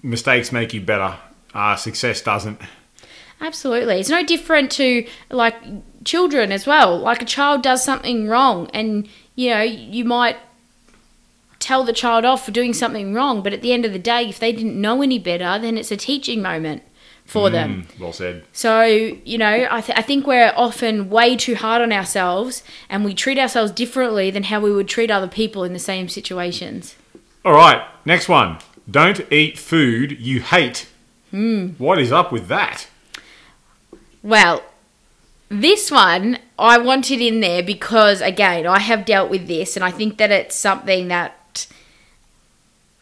[0.04, 1.18] mistakes make you better.
[1.56, 2.62] Uh, success doesn't.
[3.44, 4.00] Absolutely.
[4.00, 5.56] It's no different to like
[6.06, 6.98] children as well.
[6.98, 10.38] Like a child does something wrong and you know, you might
[11.60, 14.28] tell the child off for doing something wrong, but at the end of the day,
[14.28, 16.84] if they didn't know any better, then it's a teaching moment
[17.26, 17.84] for them.
[17.84, 18.44] Mm, well said.
[18.52, 23.06] So, you know, I, th- I think we're often way too hard on ourselves and
[23.06, 26.96] we treat ourselves differently than how we would treat other people in the same situations.
[27.46, 28.60] All right, next one.
[28.90, 30.88] Don't eat food you hate.
[31.78, 32.88] What is up with that?
[34.24, 34.64] Well,
[35.50, 39.92] this one I wanted in there because, again, I have dealt with this and I
[39.92, 41.68] think that it's something that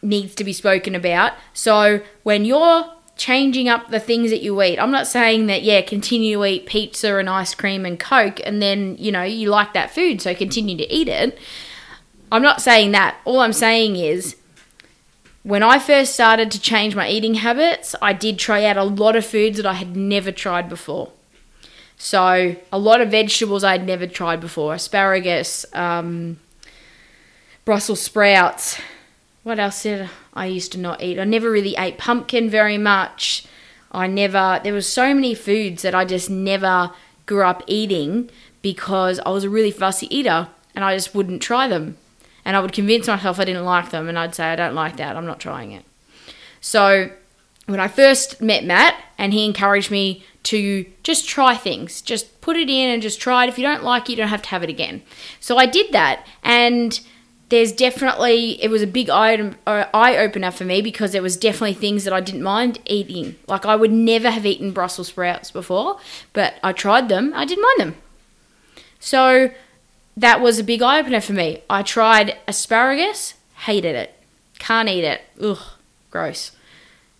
[0.02, 1.32] needs to be spoken about.
[1.54, 5.80] So, when you're changing up the things that you eat, I'm not saying that, yeah,
[5.80, 9.72] continue to eat pizza and ice cream and Coke and then, you know, you like
[9.74, 11.38] that food, so continue to eat it.
[12.32, 13.16] I'm not saying that.
[13.24, 14.36] All I'm saying is,
[15.42, 19.16] when I first started to change my eating habits, I did try out a lot
[19.16, 21.12] of foods that I had never tried before.
[21.96, 26.38] So, a lot of vegetables I'd never tried before asparagus, um,
[27.64, 28.80] Brussels sprouts.
[29.44, 31.18] What else did I used to not eat?
[31.18, 33.44] I never really ate pumpkin very much.
[33.90, 36.90] I never, there was so many foods that I just never
[37.26, 38.30] grew up eating
[38.62, 41.98] because I was a really fussy eater and I just wouldn't try them.
[42.44, 44.96] And I would convince myself I didn't like them and I'd say, I don't like
[44.96, 45.84] that, I'm not trying it.
[46.60, 47.10] So
[47.66, 52.56] when I first met Matt and he encouraged me to just try things, just put
[52.56, 53.48] it in and just try it.
[53.48, 55.02] If you don't like it, you don't have to have it again.
[55.38, 57.00] So I did that and
[57.52, 61.36] there's definitely it was a big eye uh, eye opener for me because there was
[61.36, 63.36] definitely things that I didn't mind eating.
[63.46, 65.98] Like I would never have eaten Brussels sprouts before,
[66.32, 67.32] but I tried them.
[67.34, 68.02] I didn't mind them.
[69.00, 69.50] So
[70.16, 71.62] that was a big eye opener for me.
[71.70, 74.14] I tried asparagus, hated it,
[74.58, 75.22] can't eat it.
[75.40, 75.58] Ugh,
[76.10, 76.52] gross.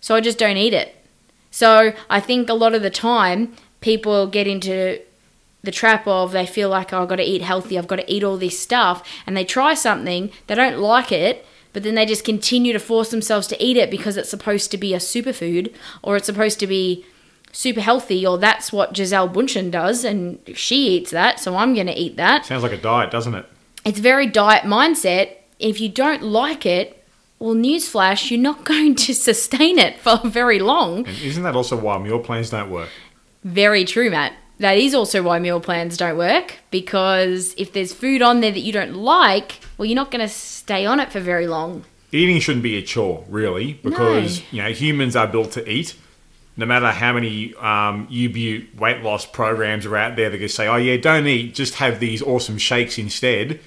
[0.01, 0.95] So I just don't eat it.
[1.51, 4.99] So I think a lot of the time people get into
[5.63, 8.11] the trap of they feel like oh, I've got to eat healthy, I've got to
[8.11, 12.05] eat all this stuff, and they try something, they don't like it, but then they
[12.05, 15.73] just continue to force themselves to eat it because it's supposed to be a superfood
[16.01, 17.05] or it's supposed to be
[17.53, 21.87] super healthy, or that's what Gisele Bündchen does, and she eats that, so I'm going
[21.87, 22.45] to eat that.
[22.45, 23.45] Sounds like a diet, doesn't it?
[23.85, 25.37] It's very diet mindset.
[25.59, 27.01] If you don't like it,
[27.39, 31.05] well, newsflash, you're not going to sustain it for very long.
[31.07, 32.89] And isn't that also why meal plans don't work?
[33.43, 34.33] Very true, Matt.
[34.59, 38.59] That is also why meal plans don't work because if there's food on there that
[38.59, 41.83] you don't like, well, you're not going to stay on it for very long.
[42.11, 44.45] Eating shouldn't be a chore, really, because No.
[44.51, 45.95] you know humans are built to eat.
[46.55, 50.75] No matter how many um, weight loss programs are out there that can say, "Oh
[50.75, 53.59] yeah, don't eat, just have these awesome shakes instead."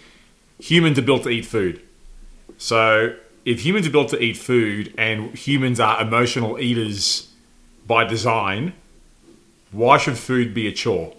[0.60, 1.82] Humans are built to eat food.
[2.58, 7.30] So if humans are built to eat food and humans are emotional eaters
[7.86, 8.72] by design,
[9.70, 11.14] why should food be a chore?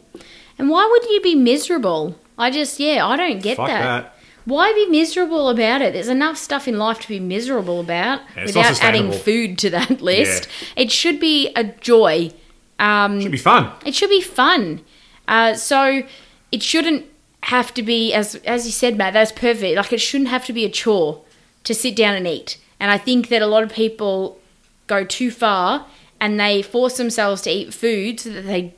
[0.57, 2.19] And why would you be miserable?
[2.37, 3.81] I just, yeah, I don't get Fuck that.
[3.81, 4.16] that.
[4.47, 5.91] Why be miserable about it?
[5.91, 9.99] There's enough stuff in life to be miserable about Yeah, without adding food to that
[10.01, 10.47] list.
[10.77, 12.31] It should be a joy.
[12.79, 13.73] Um, Should be fun.
[13.85, 14.85] It should be fun.
[15.27, 16.03] Uh, so
[16.53, 17.05] it shouldn't
[17.43, 19.11] have to be as as you said, Matt.
[19.11, 19.75] That's perfect.
[19.75, 21.23] Like it shouldn't have to be a chore
[21.65, 22.57] to sit down and eat.
[22.79, 24.39] And I think that a lot of people
[24.87, 25.87] go too far
[26.21, 28.75] and they force themselves to eat food so that they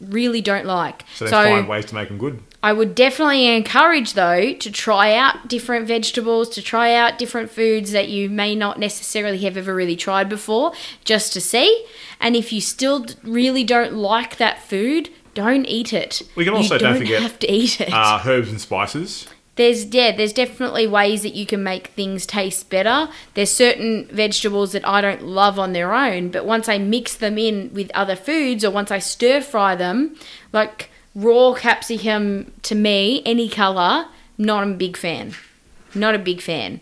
[0.00, 1.04] really don't like.
[1.14, 2.42] So they find ways to make them good.
[2.62, 7.92] I would definitely encourage, though, to try out different vegetables, to try out different foods
[7.92, 10.72] that you may not necessarily have ever really tried before,
[11.04, 11.86] just to see.
[12.20, 16.22] And if you still really don't like that food, don't eat it.
[16.34, 17.92] We can You also don't forget, have to eat it.
[17.92, 19.26] Uh, herbs and spices.
[19.60, 23.08] There's yeah, there's definitely ways that you can make things taste better.
[23.34, 27.36] There's certain vegetables that I don't love on their own, but once I mix them
[27.36, 30.16] in with other foods or once I stir fry them,
[30.52, 34.06] like raw capsicum to me, any color,
[34.38, 35.34] not a big fan.
[35.94, 36.80] Not a big fan.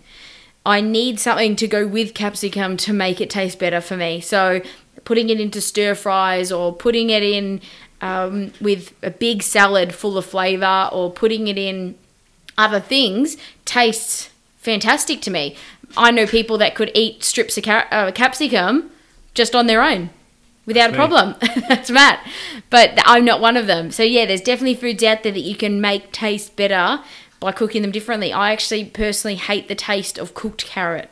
[0.65, 4.21] I need something to go with capsicum to make it taste better for me.
[4.21, 4.61] So
[5.05, 7.61] putting it into stir fries or putting it in
[8.01, 11.97] um, with a big salad full of flavor or putting it in
[12.59, 15.57] other things tastes fantastic to me.
[15.97, 18.91] I know people that could eat strips of ca- uh, capsicum
[19.33, 20.11] just on their own
[20.67, 21.35] without a problem.
[21.69, 22.27] That's Matt.
[22.69, 23.91] But I'm not one of them.
[23.91, 27.03] So, yeah, there's definitely foods out there that you can make taste better
[27.41, 28.33] by cooking them differently.
[28.33, 31.11] I actually personally hate the taste of cooked carrot.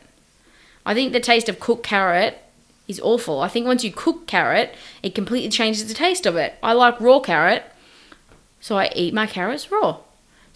[0.85, 2.39] I think the taste of cooked carrot
[2.87, 3.41] is awful.
[3.41, 6.55] I think once you cook carrot, it completely changes the taste of it.
[6.61, 7.63] I like raw carrot,
[8.61, 9.97] so I eat my carrots raw.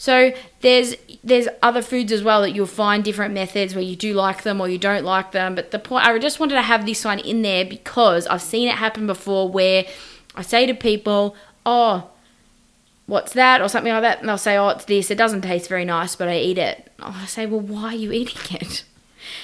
[0.01, 4.15] So there's there's other foods as well that you'll find different methods where you do
[4.15, 5.53] like them or you don't like them.
[5.53, 8.67] But the point I just wanted to have this one in there because I've seen
[8.67, 9.85] it happen before where
[10.33, 11.35] I say to people,
[11.67, 12.09] "Oh,
[13.05, 15.11] what's that?" or something like that, and they'll say, "Oh, it's this.
[15.11, 18.11] It doesn't taste very nice, but I eat it." I say, "Well, why are you
[18.21, 18.83] eating it?"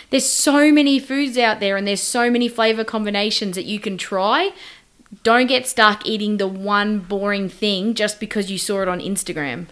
[0.10, 3.96] There's so many foods out there and there's so many flavor combinations that you can
[3.96, 4.54] try.
[5.22, 9.68] Don't get stuck eating the one boring thing just because you saw it on Instagram.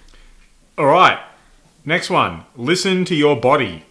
[0.77, 1.19] All right.
[1.85, 2.43] Next one.
[2.55, 3.85] Listen to your body.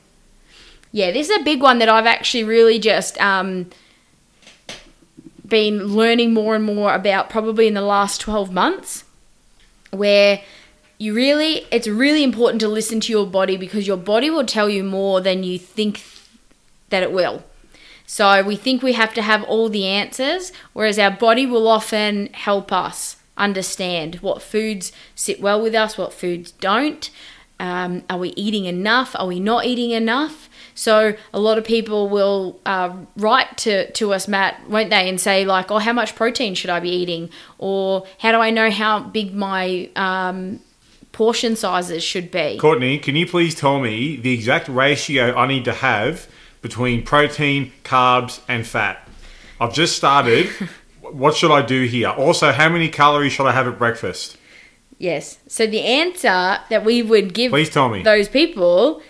[0.92, 3.70] Yeah, this is a big one that I've actually really just um,
[5.46, 9.04] been learning more and more about probably in the last 12 months.
[9.90, 10.42] Where
[10.98, 14.68] you really, it's really important to listen to your body because your body will tell
[14.68, 16.02] you more than you think
[16.90, 17.44] that it will.
[18.06, 22.26] So we think we have to have all the answers, whereas our body will often
[22.34, 27.10] help us understand what foods sit well with us, what foods don't.
[27.60, 29.14] Um, are we eating enough?
[29.18, 30.48] Are we not eating enough?
[30.74, 35.20] So a lot of people will uh, write to, to us, Matt, won't they, and
[35.20, 38.70] say like, "Oh, how much protein should I be eating?" Or how do I know
[38.70, 40.60] how big my um,
[41.12, 42.58] portion sizes should be?
[42.58, 46.26] Courtney, can you please tell me the exact ratio I need to have
[46.60, 49.08] between protein, carbs, and fat?
[49.60, 50.50] I've just started.
[51.14, 52.08] what should I do here?
[52.08, 54.36] Also, how many calories should I have at breakfast?
[54.98, 55.38] Yes.
[55.48, 58.02] So the answer that we would give Please tell me.
[58.02, 59.02] those people,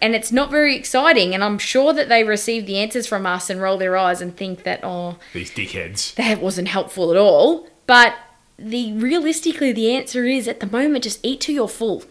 [0.00, 3.48] and it's not very exciting, and I'm sure that they receive the answers from us
[3.50, 6.14] and roll their eyes and think that, oh, These dickheads.
[6.16, 7.68] that wasn't helpful at all.
[7.86, 8.14] But
[8.58, 12.04] the realistically, the answer is at the moment just eat till you're full.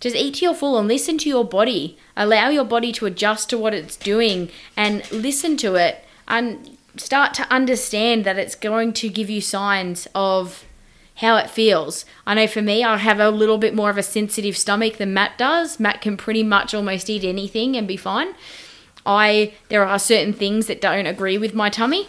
[0.00, 1.98] just eat to your full and listen to your body.
[2.16, 7.34] Allow your body to adjust to what it's doing and listen to it and start
[7.34, 10.64] to understand that it's going to give you signs of
[11.16, 12.04] how it feels.
[12.26, 15.12] I know for me, I have a little bit more of a sensitive stomach than
[15.12, 15.78] Matt does.
[15.78, 18.34] Matt can pretty much almost eat anything and be fine.
[19.04, 22.08] I there are certain things that don't agree with my tummy.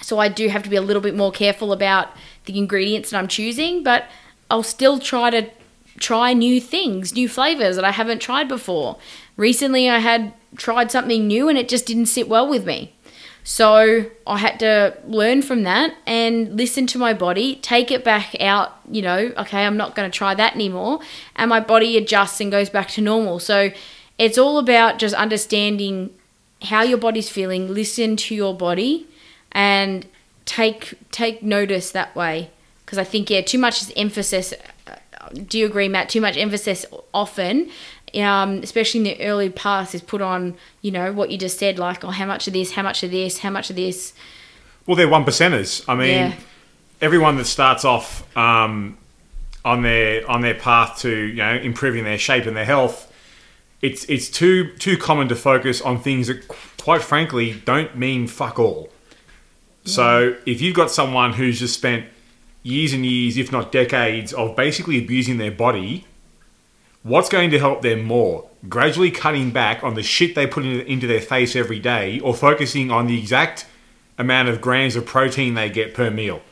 [0.00, 2.08] So I do have to be a little bit more careful about
[2.46, 4.06] the ingredients that I'm choosing, but
[4.50, 5.50] I'll still try to
[5.98, 8.98] try new things, new flavors that I haven't tried before.
[9.36, 12.94] Recently I had tried something new and it just didn't sit well with me.
[13.44, 18.36] So I had to learn from that and listen to my body, take it back
[18.40, 21.00] out, you know, okay, I'm not going to try that anymore.
[21.34, 23.40] And my body adjusts and goes back to normal.
[23.40, 23.72] So
[24.18, 26.10] it's all about just understanding
[26.62, 29.08] how your body's feeling, listen to your body
[29.50, 30.06] and
[30.44, 32.50] take take notice that way
[32.84, 34.54] because I think yeah, too much is emphasis
[34.86, 34.96] uh,
[35.32, 36.08] do you agree, Matt?
[36.08, 36.84] Too much emphasis
[37.14, 37.70] often
[38.16, 41.78] um, especially in the early past, is put on, you know, what you just said,
[41.78, 44.12] like, oh, how much of this, how much of this, how much of this.
[44.86, 45.84] Well, they're one percenters.
[45.88, 46.34] I mean, Yeah.
[47.00, 48.98] everyone that starts off um,
[49.64, 53.12] on their on their path to you know improving their shape and their health,
[53.80, 56.48] it's it's too too common to focus on things that,
[56.78, 58.90] quite frankly, don't mean fuck all.
[59.84, 62.06] So if you've got someone who's just spent
[62.62, 66.06] years and years, if not decades, of basically abusing their body,
[67.02, 68.48] what's going to help them more?
[68.68, 72.34] Gradually cutting back on the shit they put in, into their face every day, or
[72.34, 73.66] focusing on the exact
[74.18, 76.42] amount of grams of protein they get per meal.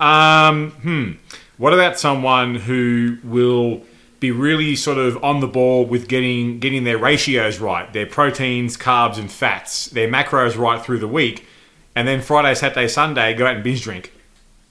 [0.00, 1.12] Um, hmm.
[1.58, 3.82] What about someone who will
[4.18, 8.76] be really sort of on the ball with getting getting their ratios right, their proteins,
[8.76, 11.46] carbs, and fats, their macros right through the week,
[11.94, 14.12] and then Friday, Saturday, Sunday go out and binge drink?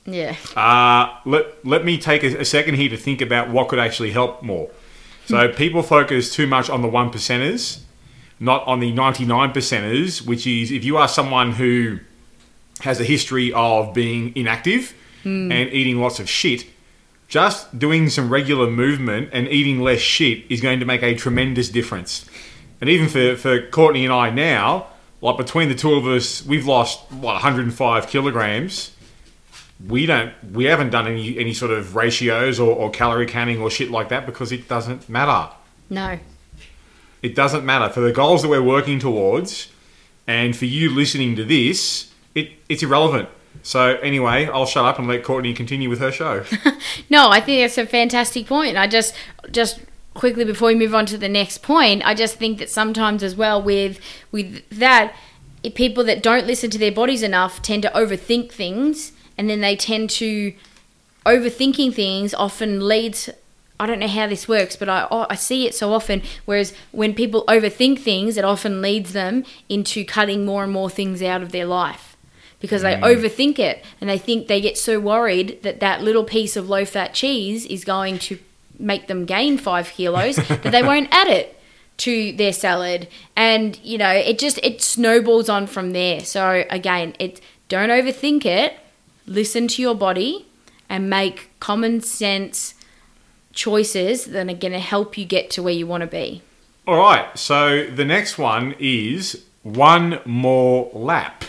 [0.06, 0.36] Yeah.
[0.56, 4.12] Uh, let, let me take a, a second here to think about what could actually
[4.12, 4.70] help more.
[5.26, 7.82] So people focus too much on the one percenters,
[8.40, 12.00] not on the 99 percenters, which is if you are someone who
[12.82, 14.94] has a history of being inactive
[15.24, 16.66] and eating lots of shit,
[17.28, 21.70] just doing some regular movement and eating less shit is going to make a tremendous
[21.70, 22.26] difference.
[22.82, 24.88] And even for, for Courtney and I now,
[25.22, 28.92] like between the two of us, we've lost what 105 kilograms
[29.88, 33.70] we don't we haven't done any any sort of ratios or, or calorie counting or
[33.70, 35.54] shit like that because it doesn't matter.
[35.90, 36.20] No.
[37.22, 37.90] it doesn't matter.
[37.92, 39.70] For the goals that we're working towards
[40.28, 43.30] and for you listening to this it it's irrelevant.
[43.64, 46.44] So anyway i'll shut up and let courtney continue with her show.
[47.10, 48.78] No, I think that's a fantastic point.
[48.78, 49.14] I just
[49.52, 49.80] just
[50.14, 53.36] quickly before we move on to the next point, I just think that sometimes as
[53.36, 54.00] well with
[54.32, 55.14] with that
[55.76, 59.12] people that don't listen to their bodies enough tend to overthink things
[59.42, 60.54] and then they tend to
[61.26, 63.28] overthinking things often leads
[63.80, 66.22] I don't know how this works, but I oh, I see it so often.
[66.46, 71.24] Whereas when people overthink things, it often leads them into cutting more and more things
[71.24, 72.16] out of their life
[72.60, 73.02] because they mm.
[73.02, 76.86] overthink it and they think they get so worried that that little piece of low
[76.86, 78.38] fat cheese is going to
[78.78, 81.60] make them gain five kilos that they won't add it
[81.98, 83.08] to their salad.
[83.36, 86.20] And you know it just it snowballs on from there.
[86.24, 88.78] So again it don't overthink it
[89.32, 90.46] listen to your body
[90.90, 92.74] and make common sense
[93.54, 96.42] choices that are going to help you get to where you want to be
[96.88, 101.44] all right so the next one is one more lap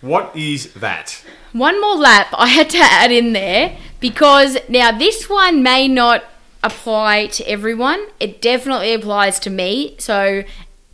[0.00, 5.28] what is that One more lap I had to add in there because now this
[5.28, 6.24] one may not
[6.62, 8.06] apply to everyone.
[8.20, 9.96] It definitely applies to me.
[9.98, 10.44] So,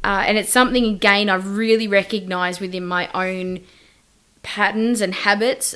[0.03, 3.61] uh, and it's something again I've really recognized within my own
[4.43, 5.75] patterns and habits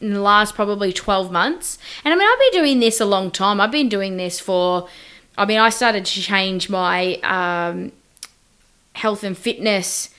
[0.00, 1.78] in the last probably 12 months.
[2.04, 3.60] And I mean, I've been doing this a long time.
[3.60, 4.88] I've been doing this for,
[5.38, 7.92] I mean, I started to change my um,
[8.94, 10.10] health and fitness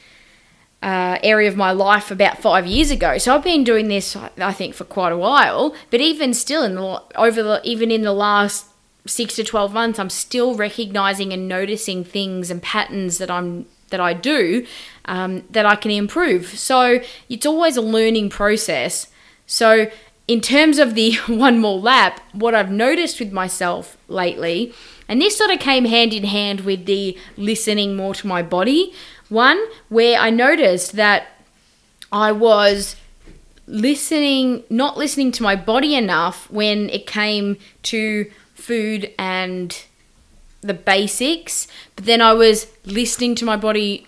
[0.81, 3.17] uh, area of my life about five years ago.
[3.17, 5.75] So I've been doing this, I think, for quite a while.
[5.89, 8.67] But even still, in the over the even in the last
[9.07, 13.99] six to twelve months, I'm still recognizing and noticing things and patterns that I'm that
[13.99, 14.65] I do
[15.05, 16.47] um, that I can improve.
[16.47, 16.99] So
[17.29, 19.07] it's always a learning process.
[19.45, 19.89] So
[20.27, 24.73] in terms of the one more lap, what I've noticed with myself lately,
[25.07, 28.93] and this sort of came hand in hand with the listening more to my body.
[29.29, 31.27] One, where I noticed that
[32.11, 32.95] I was
[33.67, 39.85] listening, not listening to my body enough when it came to food and
[40.61, 44.07] the basics, but then I was listening to my body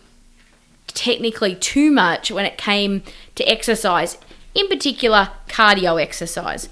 [0.88, 3.04] technically too much when it came
[3.36, 4.18] to exercise,
[4.58, 6.68] in particular cardio exercise.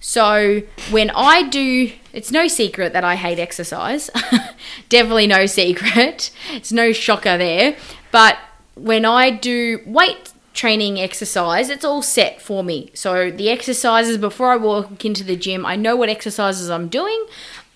[0.00, 4.08] So when I do, it's no secret that I hate exercise.
[4.88, 6.30] Definitely no secret.
[6.52, 7.76] It's no shocker there.
[8.10, 8.38] But
[8.74, 12.90] when I do weight training exercise, it's all set for me.
[12.94, 17.26] So the exercises before I walk into the gym, I know what exercises I'm doing.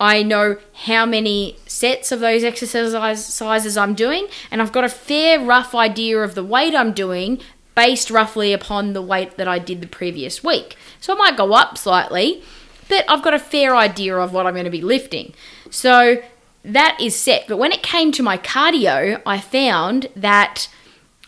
[0.00, 0.56] I know
[0.86, 5.74] how many sets of those exercises sizes I'm doing, and I've got a fair rough
[5.74, 7.40] idea of the weight I'm doing
[7.74, 10.76] based roughly upon the weight that I did the previous week.
[11.00, 12.42] So it might go up slightly,
[12.88, 15.34] but I've got a fair idea of what I'm going to be lifting.
[15.70, 16.22] So
[16.64, 17.46] that is set.
[17.48, 20.68] But when it came to my cardio, I found that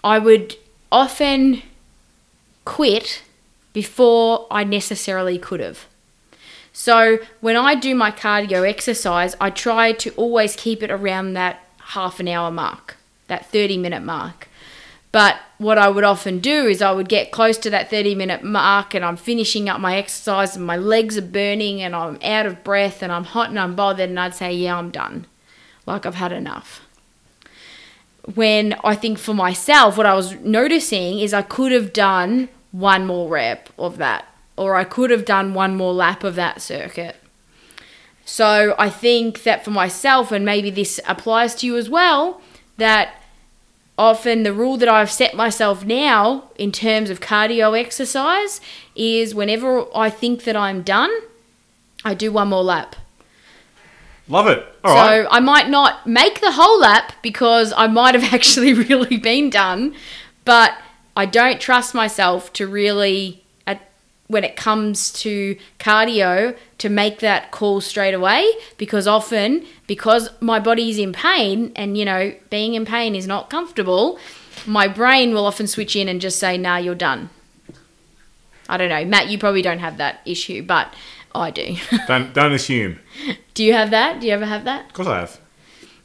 [0.03, 0.57] I would
[0.91, 1.63] often
[2.65, 3.23] quit
[3.73, 5.87] before I necessarily could have.
[6.73, 11.63] So when I do my cardio exercise, I try to always keep it around that
[11.79, 12.97] half an hour mark,
[13.29, 14.46] that 30 minute mark.
[15.13, 18.45] But what I would often do is I would get close to that 30 minute
[18.45, 22.47] mark and I'm finishing up my exercise and my legs are burning and I'm out
[22.47, 25.27] of breath and I'm hot and I'm bothered and I'd say, Yeah, I'm done.
[25.87, 26.83] Like I've had enough.
[28.35, 33.07] When I think for myself, what I was noticing is I could have done one
[33.07, 34.27] more rep of that
[34.57, 37.17] or I could have done one more lap of that circuit.
[38.25, 42.41] So I think that for myself, and maybe this applies to you as well,
[42.77, 43.23] that
[43.99, 48.61] often the rule that I've set myself now in terms of cardio exercise
[48.95, 51.11] is whenever I think that I'm done,
[52.05, 52.97] I do one more lap.
[54.29, 54.67] Love it.
[54.83, 55.29] All so right.
[55.31, 59.95] I might not make the whole lap because I might have actually really been done,
[60.45, 60.77] but
[61.17, 63.43] I don't trust myself to really
[64.29, 70.59] when it comes to cardio to make that call straight away because often because my
[70.59, 74.18] body is in pain and you know being in pain is not comfortable
[74.66, 77.31] my brain will often switch in and just say nah you're done
[78.68, 80.93] i don't know matt you probably don't have that issue but
[81.35, 81.77] i do
[82.09, 82.99] don't don't assume.
[83.55, 85.41] do you have that do you ever have that Of course I have.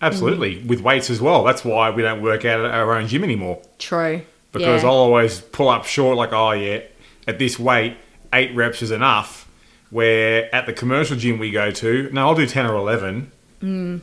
[0.02, 0.56] Absolutely.
[0.56, 0.68] Mm.
[0.68, 1.44] With weights as well.
[1.44, 3.62] That's why we don't work out at our own gym anymore.
[3.78, 4.90] true Because yeah.
[4.90, 6.80] I'll always pull up short like, oh yeah,
[7.28, 7.98] at this weight,
[8.34, 9.50] eight reps is enough.
[9.90, 13.32] Where at the commercial gym we go to, no, I'll do ten or eleven.
[13.62, 14.02] Mm.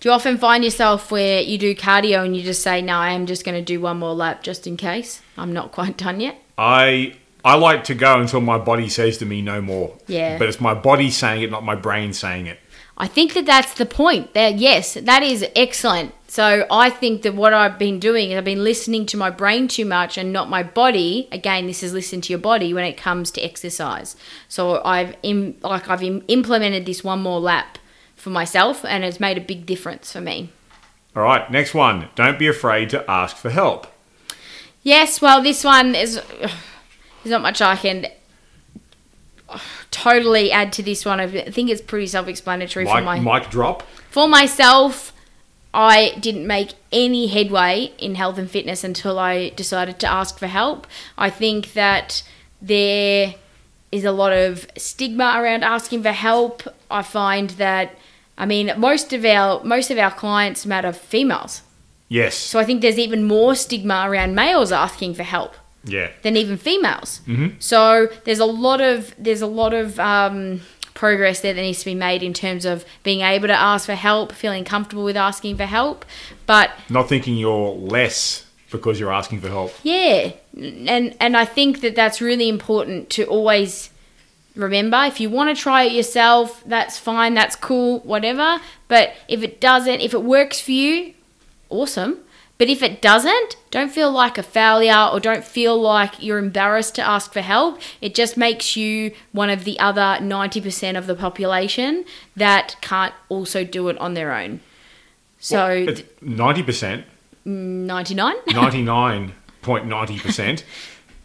[0.00, 3.10] do you often find yourself where you do cardio and you just say no i
[3.10, 6.18] am just going to do one more lap just in case i'm not quite done
[6.18, 7.14] yet I
[7.44, 9.96] I like to go until my body says to me no more.
[10.08, 10.38] Yeah.
[10.38, 12.58] But it's my body saying it, not my brain saying it.
[13.00, 14.34] I think that that's the point.
[14.34, 16.12] That yes, that is excellent.
[16.26, 19.68] So I think that what I've been doing is I've been listening to my brain
[19.68, 21.28] too much and not my body.
[21.32, 24.16] Again, this is listen to your body when it comes to exercise.
[24.48, 27.78] So I've Im- like I've Im- implemented this one more lap
[28.16, 30.50] for myself, and it's made a big difference for me.
[31.14, 32.08] All right, next one.
[32.16, 33.86] Don't be afraid to ask for help.
[34.82, 38.06] Yes, well, this one is there's not much I can
[39.90, 41.20] totally add to this one.
[41.20, 43.82] I think it's pretty self-explanatory for my Mic, mic drop.
[44.10, 45.12] For myself,
[45.72, 50.46] I didn't make any headway in health and fitness until I decided to ask for
[50.46, 50.86] help.
[51.16, 52.22] I think that
[52.60, 53.34] there
[53.92, 56.62] is a lot of stigma around asking for help.
[56.90, 57.96] I find that
[58.36, 61.62] I mean most of our most of our clients matter females.
[62.08, 62.34] Yes.
[62.34, 65.54] So I think there's even more stigma around males asking for help
[65.84, 66.10] yeah.
[66.22, 67.20] than even females.
[67.26, 67.56] Mm-hmm.
[67.58, 70.60] So there's a lot of there's a lot of um,
[70.94, 73.94] progress there that needs to be made in terms of being able to ask for
[73.94, 76.04] help, feeling comfortable with asking for help.
[76.46, 79.72] But Not thinking you're less because you're asking for help.
[79.82, 83.90] yeah, and and I think that that's really important to always
[84.54, 85.04] remember.
[85.04, 88.60] If you want to try it yourself, that's fine, that's cool, whatever.
[88.88, 91.14] But if it doesn't, if it works for you,
[91.70, 92.18] awesome.
[92.58, 96.96] But if it doesn't, don't feel like a failure or don't feel like you're embarrassed
[96.96, 97.80] to ask for help.
[98.00, 102.04] It just makes you one of the other 90% of the population
[102.34, 104.58] that can't also do it on their own.
[105.38, 107.04] So, It's 90%,
[107.44, 108.34] 99?
[108.48, 110.64] 99.90%.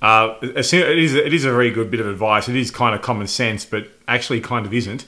[0.03, 2.49] Uh, it is it is a very good bit of advice.
[2.49, 5.05] It is kind of common sense, but actually kind of isn't.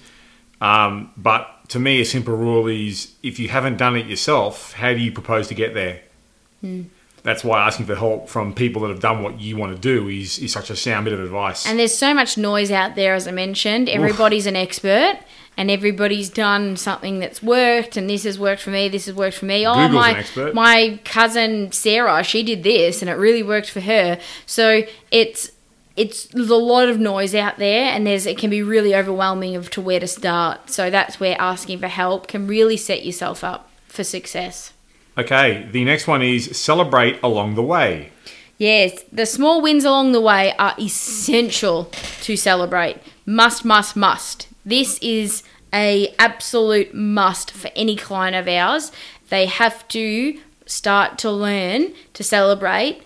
[0.62, 4.94] Um, but to me, a simple rule is if you haven't done it yourself, how
[4.94, 6.02] do you propose to get there?
[6.66, 6.82] Hmm.
[7.24, 10.08] That's why asking for help from people that have done what you want to do
[10.08, 11.66] is, is such a sound bit of advice.
[11.66, 13.90] And there's so much noise out there, as I mentioned.
[13.90, 15.18] Everybody's an expert,
[15.58, 18.90] and everybody's done something that's worked, and this has worked for me.
[18.90, 19.66] This has worked for me.
[19.66, 20.54] Oh, my an expert.
[20.54, 24.20] my cousin Sarah, she did this, and it really worked for her.
[24.46, 25.52] So it's
[25.96, 29.56] it's there's a lot of noise out there, and there's it can be really overwhelming
[29.56, 30.70] of to where to start.
[30.70, 34.74] So that's where asking for help can really set yourself up for success.
[35.18, 38.12] Okay, the next one is celebrate along the way.
[38.58, 41.92] Yes, the small wins along the way are essential
[42.22, 42.98] to celebrate.
[43.26, 44.48] must, must, must.
[44.66, 45.44] This is
[45.74, 48.92] a absolute must for any client of ours.
[49.30, 53.04] They have to start to learn to celebrate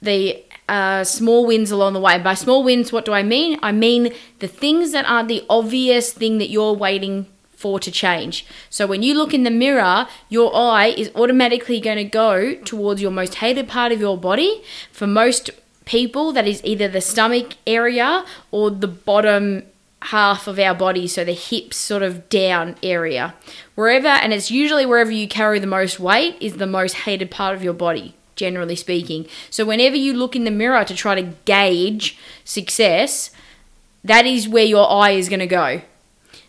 [0.00, 2.18] the uh, small wins along the way.
[2.18, 3.58] By small wins, what do I mean?
[3.62, 7.26] I mean the things that aren't the obvious thing that you're waiting
[7.62, 8.44] for to change.
[8.68, 13.00] So when you look in the mirror, your eye is automatically going to go towards
[13.00, 14.62] your most hated part of your body.
[14.90, 15.50] For most
[15.84, 19.62] people, that is either the stomach area or the bottom
[20.06, 23.34] half of our body, so the hips sort of down area.
[23.76, 27.54] Wherever, and it's usually wherever you carry the most weight, is the most hated part
[27.54, 29.26] of your body, generally speaking.
[29.48, 33.30] So whenever you look in the mirror to try to gauge success,
[34.02, 35.82] that is where your eye is going to go.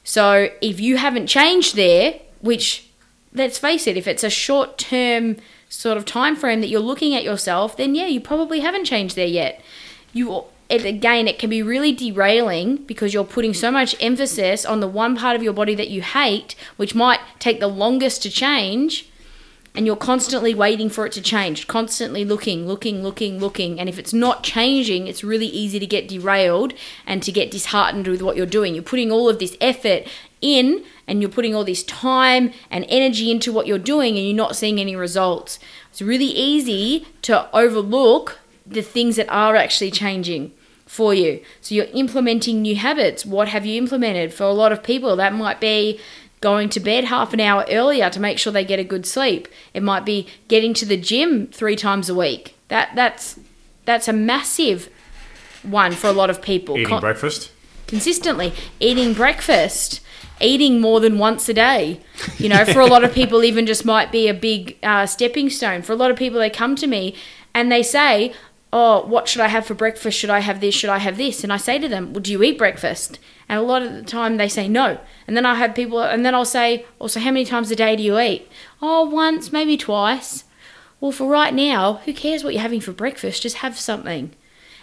[0.03, 2.89] So if you haven't changed there, which
[3.33, 5.37] let's face it, if it's a short term
[5.69, 9.15] sort of time frame that you're looking at yourself, then yeah, you probably haven't changed
[9.15, 9.61] there yet.
[10.11, 14.79] You it, again, it can be really derailing because you're putting so much emphasis on
[14.79, 18.29] the one part of your body that you hate, which might take the longest to
[18.29, 19.09] change,
[19.75, 23.79] and you're constantly waiting for it to change, constantly looking, looking, looking, looking.
[23.79, 26.73] And if it's not changing, it's really easy to get derailed
[27.07, 28.75] and to get disheartened with what you're doing.
[28.75, 30.07] You're putting all of this effort
[30.41, 34.35] in and you're putting all this time and energy into what you're doing and you're
[34.35, 35.57] not seeing any results.
[35.89, 40.53] It's really easy to overlook the things that are actually changing
[40.85, 41.41] for you.
[41.61, 43.25] So you're implementing new habits.
[43.25, 44.33] What have you implemented?
[44.33, 45.99] For a lot of people, that might be
[46.49, 49.47] going to bed half an hour earlier to make sure they get a good sleep.
[49.73, 52.55] It might be getting to the gym 3 times a week.
[52.67, 53.39] That that's
[53.85, 54.89] that's a massive
[55.63, 56.75] one for a lot of people.
[56.77, 57.51] Eating Con- breakfast.
[57.87, 60.01] consistently eating breakfast
[60.41, 61.99] eating more than once a day
[62.37, 65.49] you know for a lot of people even just might be a big uh, stepping
[65.49, 67.13] stone for a lot of people they come to me
[67.53, 68.33] and they say
[68.73, 70.17] oh what should i have for breakfast?
[70.17, 70.75] Should i have this?
[70.75, 71.43] Should i have this?
[71.43, 73.19] And i say to them well do you eat breakfast?
[73.47, 74.99] And a lot of the time they say no.
[75.27, 77.75] And then i have people and then i'll say oh, also how many times a
[77.75, 78.49] day do you eat?
[78.81, 80.43] Oh once maybe twice.
[80.99, 83.43] Well for right now who cares what you're having for breakfast?
[83.43, 84.31] Just have something.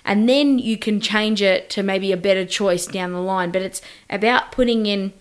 [0.04, 3.50] And then you can change it to maybe a better choice down the line.
[3.50, 5.12] But it's about putting in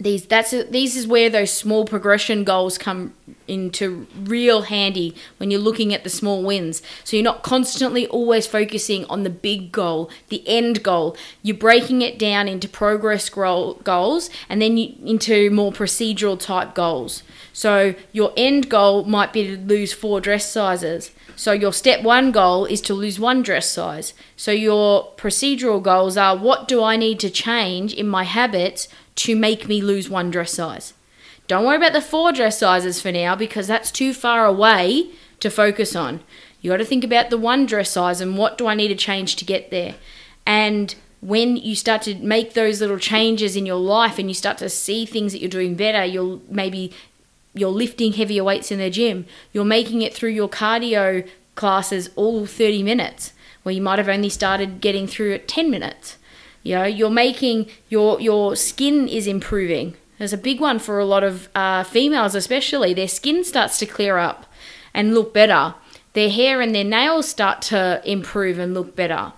[0.00, 0.26] these.
[0.26, 3.14] That's these is where those small progression goals come
[3.46, 6.82] into real handy when you're looking at the small wins.
[7.04, 11.16] So you're not constantly always focusing on the big goal, the end goal.
[11.42, 16.74] You're breaking it down into progress gro- goals and then you, into more procedural type
[16.74, 17.22] goals.
[17.52, 21.10] So your end goal might be to lose four dress sizes.
[21.36, 24.14] So your step one goal is to lose one dress size.
[24.36, 28.88] So your procedural goals are what do I need to change in my habits
[29.24, 30.94] to make me lose one dress size?
[31.46, 35.10] Don't worry about the four dress sizes for now because that's too far away
[35.40, 36.20] to focus on.
[36.60, 38.94] You got to think about the one dress size and what do I need to
[38.94, 39.96] change to get there.
[40.46, 44.58] And when you start to make those little changes in your life and you start
[44.58, 46.92] to see things that you're doing better, you'll maybe
[47.52, 49.26] you're lifting heavier weights in the gym.
[49.52, 54.28] You're making it through your cardio classes all 30 minutes, where you might have only
[54.28, 56.16] started getting through at 10 minutes.
[56.62, 59.94] You know, you're making your your skin is improving.
[60.18, 62.92] There's a big one for a lot of uh, females, especially.
[62.92, 64.46] Their skin starts to clear up
[64.92, 65.74] and look better.
[66.12, 69.32] Their hair and their nails start to improve and look better.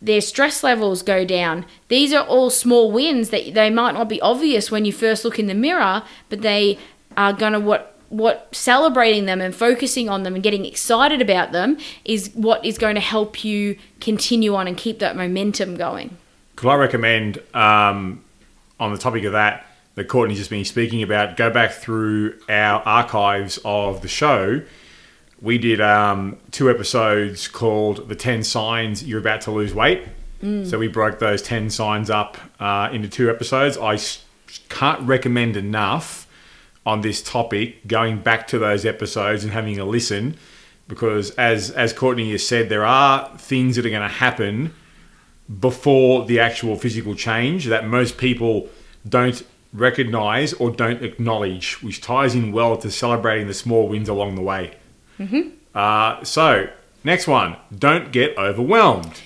[0.00, 1.66] Their stress levels go down.
[1.88, 5.38] These are all small wins that they might not be obvious when you first look
[5.38, 6.78] in the mirror, but they
[7.16, 11.76] are gonna what what celebrating them and focusing on them and getting excited about them
[12.04, 16.16] is what is going to help you continue on and keep that momentum going.
[16.54, 18.22] Could I recommend, um,
[18.78, 22.82] on the topic of that, that Courtney's just been speaking about, go back through our
[22.82, 24.62] archives of the show.
[25.42, 30.04] We did um, two episodes called The 10 Signs You're About to Lose Weight.
[30.66, 33.78] So we broke those 10 signs up uh, into two episodes.
[33.78, 33.98] I
[34.68, 36.23] can't recommend enough
[36.86, 40.36] on this topic going back to those episodes and having a listen
[40.88, 44.74] because as as Courtney has said there are things that are going to happen
[45.60, 48.68] before the actual physical change that most people
[49.08, 54.36] don't recognize or don't acknowledge, which ties in well to celebrating the small wins along
[54.36, 54.74] the way.
[55.18, 55.50] Mm-hmm.
[55.74, 56.68] Uh, so,
[57.02, 59.20] next one don't get overwhelmed.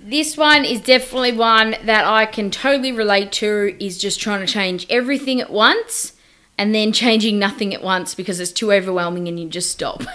[0.00, 4.50] This one is definitely one that I can totally relate to is just trying to
[4.50, 6.12] change everything at once
[6.58, 10.02] and then changing nothing at once because it's too overwhelming and you just stop.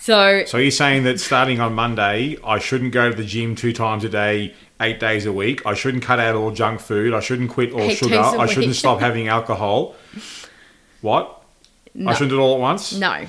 [0.00, 3.72] So, So, you're saying that starting on Monday, I shouldn't go to the gym two
[3.72, 5.64] times a day, eight days a week.
[5.64, 7.14] I shouldn't cut out all junk food.
[7.14, 8.18] I shouldn't quit all sugar.
[8.18, 8.74] I shouldn't week.
[8.76, 9.94] stop having alcohol.
[11.02, 11.44] What?
[12.04, 12.92] I shouldn't do it all at once?
[12.94, 13.26] no,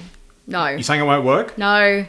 [0.48, 1.56] no, You're saying it won't work?
[1.60, 2.08] no,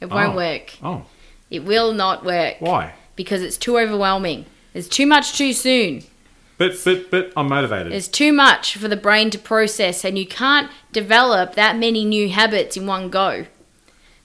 [0.00, 0.36] it won't Oh.
[0.36, 0.72] work.
[0.82, 1.02] Oh,
[1.50, 2.56] It will not work.
[2.60, 2.94] why?
[3.16, 4.46] Because it's too overwhelming.
[4.72, 6.04] It's too much too soon.
[6.58, 7.92] But but but I'm motivated.
[7.92, 12.30] There's too much for the brain to process, and you can't develop that many new
[12.30, 13.46] habits in one go.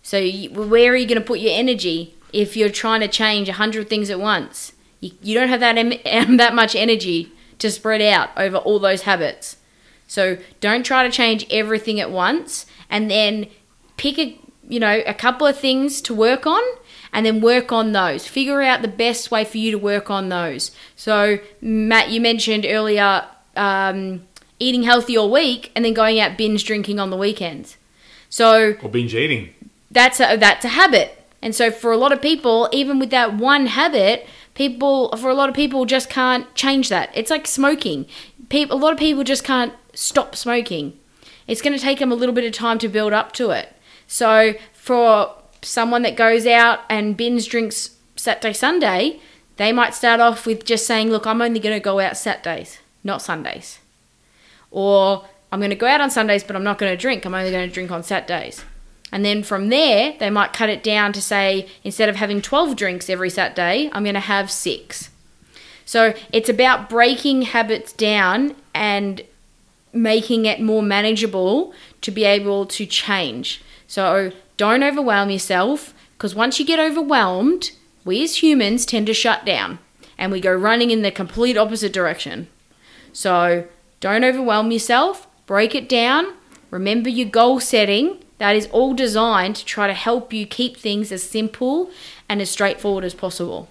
[0.02, 3.54] So, where are you going to put your energy if you're trying to change a
[3.54, 4.74] hundred things at once?
[5.02, 9.02] You, you don't have that em- that much energy to spread out over all those
[9.04, 9.58] habits.
[10.08, 13.48] So, don't try to change everything at once, and then
[13.98, 16.64] pick a you know a couple of things to work on
[17.14, 18.28] and then work on those.
[18.28, 20.72] Figure out the best way for you to work on those.
[20.96, 24.24] So, Matt, you mentioned earlier um,
[24.60, 27.78] eating healthy all week and then going out binge drinking on the weekends.
[28.30, 29.54] So or binge eating.
[29.90, 31.18] that's a that's a habit.
[31.42, 35.34] And so for a lot of people, even with that one habit, people for a
[35.34, 37.10] lot of people just can't change that.
[37.14, 38.06] It's like smoking.
[38.50, 40.98] People, a lot of people just can't stop smoking.
[41.48, 43.76] It's going to take them a little bit of time to build up to it.
[44.08, 49.20] So for someone that goes out and binge drinks Saturday Sunday,
[49.58, 52.80] they might start off with just saying, "Look, I'm only going to go out Saturdays,
[53.04, 53.80] not Sundays."
[54.72, 57.26] Or I'm going to go out on Sundays, but I'm not going to drink.
[57.26, 58.64] I'm only going to drink on Saturdays.
[59.12, 62.78] And then from there, they might cut it down to say, instead of having 12
[62.78, 65.10] drinks every Saturday, I'm going to have six.
[65.84, 69.22] So it's about breaking habits down and
[69.92, 73.62] making it more manageable to be able to change.
[73.88, 74.32] So
[74.62, 77.72] don't overwhelm yourself because once you get overwhelmed,
[78.06, 79.80] we as humans tend to shut down
[80.20, 82.48] and we go running in the complete opposite direction.
[83.12, 83.66] So
[84.00, 86.36] don't overwhelm yourself, break it down.
[86.70, 88.24] Remember your goal setting.
[88.38, 91.90] That is all designed to try to help you keep things as simple
[92.30, 93.68] and as straightforward as possible.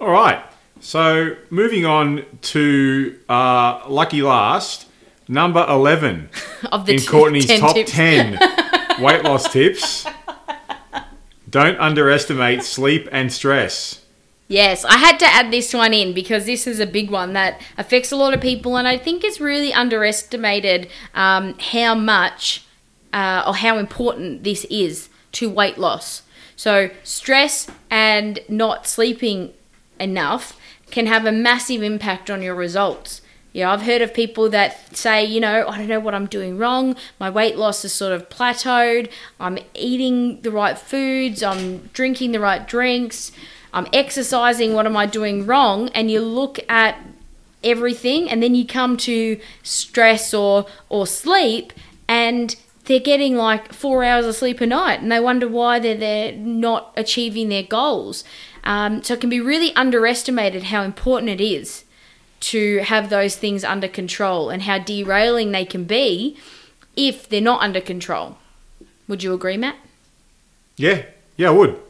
[0.00, 0.42] All right.
[0.80, 4.86] So moving on to uh, lucky last,
[5.28, 6.30] number eleven
[6.72, 7.92] Of the in t- Courtney's 10 top tips.
[7.92, 8.38] ten
[9.00, 10.06] weight loss tips.
[11.48, 14.04] Don't underestimate sleep and stress.
[14.48, 17.60] Yes, I had to add this one in because this is a big one that
[17.78, 22.64] affects a lot of people, and I think it's really underestimated um, how much
[23.12, 26.22] uh, or how important this is to weight loss.
[26.56, 29.54] So, stress and not sleeping
[29.98, 30.58] enough
[30.90, 33.22] can have a massive impact on your results.
[33.54, 36.58] Yeah, I've heard of people that say, you know, I don't know what I'm doing
[36.58, 36.96] wrong.
[37.20, 39.12] My weight loss is sort of plateaued.
[39.38, 41.40] I'm eating the right foods.
[41.40, 43.30] I'm drinking the right drinks.
[43.72, 44.72] I'm exercising.
[44.74, 45.88] What am I doing wrong?
[45.90, 46.98] And you look at
[47.62, 51.72] everything, and then you come to stress or or sleep,
[52.08, 55.96] and they're getting like four hours of sleep a night, and they wonder why they're
[55.96, 58.24] they're not achieving their goals.
[58.64, 61.83] Um, so it can be really underestimated how important it is
[62.50, 66.36] to have those things under control and how derailing they can be
[66.96, 68.38] if they're not under control.
[69.08, 69.76] Would you agree, Matt?
[70.76, 71.02] Yeah,
[71.36, 71.80] yeah, I would.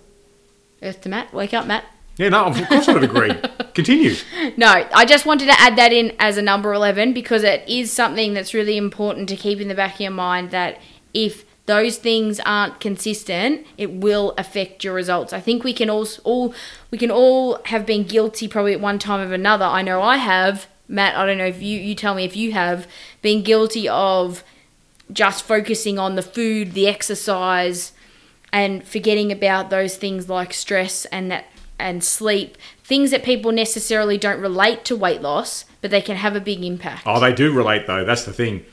[0.82, 1.32] Earth to Matt.
[1.32, 1.84] Wake up, Matt.
[2.16, 3.32] Yeah, no, of course I would agree.
[3.74, 4.14] Continue.
[4.56, 7.90] No, I just wanted to add that in as a number 11 because it is
[7.90, 10.80] something that's really important to keep in the back of your mind that
[11.12, 15.32] if those things aren't consistent, it will affect your results.
[15.32, 16.54] I think we can all, all
[16.90, 19.64] we can all have been guilty probably at one time or another.
[19.64, 20.66] I know I have.
[20.86, 22.86] Matt, I don't know if you you tell me if you have
[23.22, 24.44] been guilty of
[25.10, 27.92] just focusing on the food, the exercise,
[28.52, 31.46] and forgetting about those things like stress and that
[31.78, 36.36] and sleep, things that people necessarily don't relate to weight loss, but they can have
[36.36, 37.02] a big impact.
[37.06, 38.04] Oh, they do relate though.
[38.04, 38.64] That's the thing.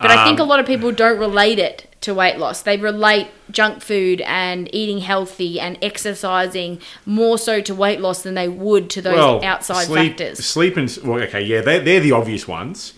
[0.00, 2.62] But I think a Um, lot of people don't relate it to weight loss.
[2.62, 8.34] They relate junk food and eating healthy and exercising more so to weight loss than
[8.34, 10.44] they would to those outside sleep, factors.
[10.44, 12.94] Sleep and well, okay, yeah, they're, they're the obvious ones.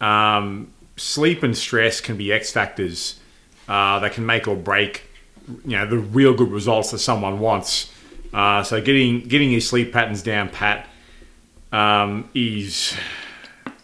[0.00, 3.18] Um, sleep and stress can be X factors
[3.66, 5.04] uh, that can make or break,
[5.64, 7.90] you know, the real good results that someone wants.
[8.34, 10.86] Uh, so getting getting your sleep patterns down, pat,
[11.72, 12.94] um, is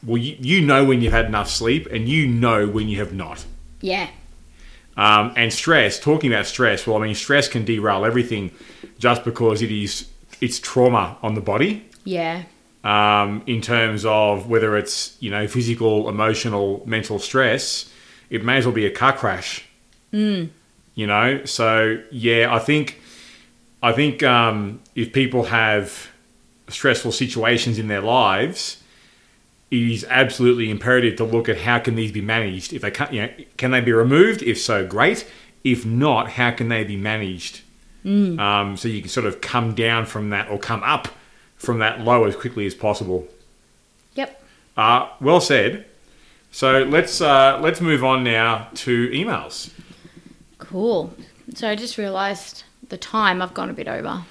[0.05, 3.13] well, you, you know when you've had enough sleep, and you know when you have
[3.13, 3.45] not.
[3.81, 4.09] Yeah.
[4.97, 8.53] Um, and stress, talking about stress, well, I mean, stress can derail everything
[8.99, 10.09] just because it is
[10.41, 12.43] it's trauma on the body Yeah.
[12.85, 17.91] um, in terms of whether it's you know physical, emotional, mental stress.
[18.31, 19.65] It may as well be a car crash.
[20.13, 20.51] Mm.
[20.95, 23.01] You know, so yeah, I think
[23.83, 26.09] I think um, if people have
[26.69, 28.83] stressful situations in their lives,
[29.71, 32.73] it is absolutely imperative to look at how can these be managed.
[32.73, 34.43] If they can, you know, can they be removed?
[34.43, 35.27] If so, great.
[35.65, 37.63] If not, how can they be managed?
[38.05, 41.09] Um, so you can sort of come down from that or come up
[41.57, 43.27] from that low as quickly as possible.
[44.15, 44.43] Yep.
[44.77, 45.87] Uh, well said.
[46.51, 49.73] So let's uh, let's move on now to emails.
[50.59, 51.15] Cool.
[51.55, 54.23] So I just realised the time I've gone a bit over.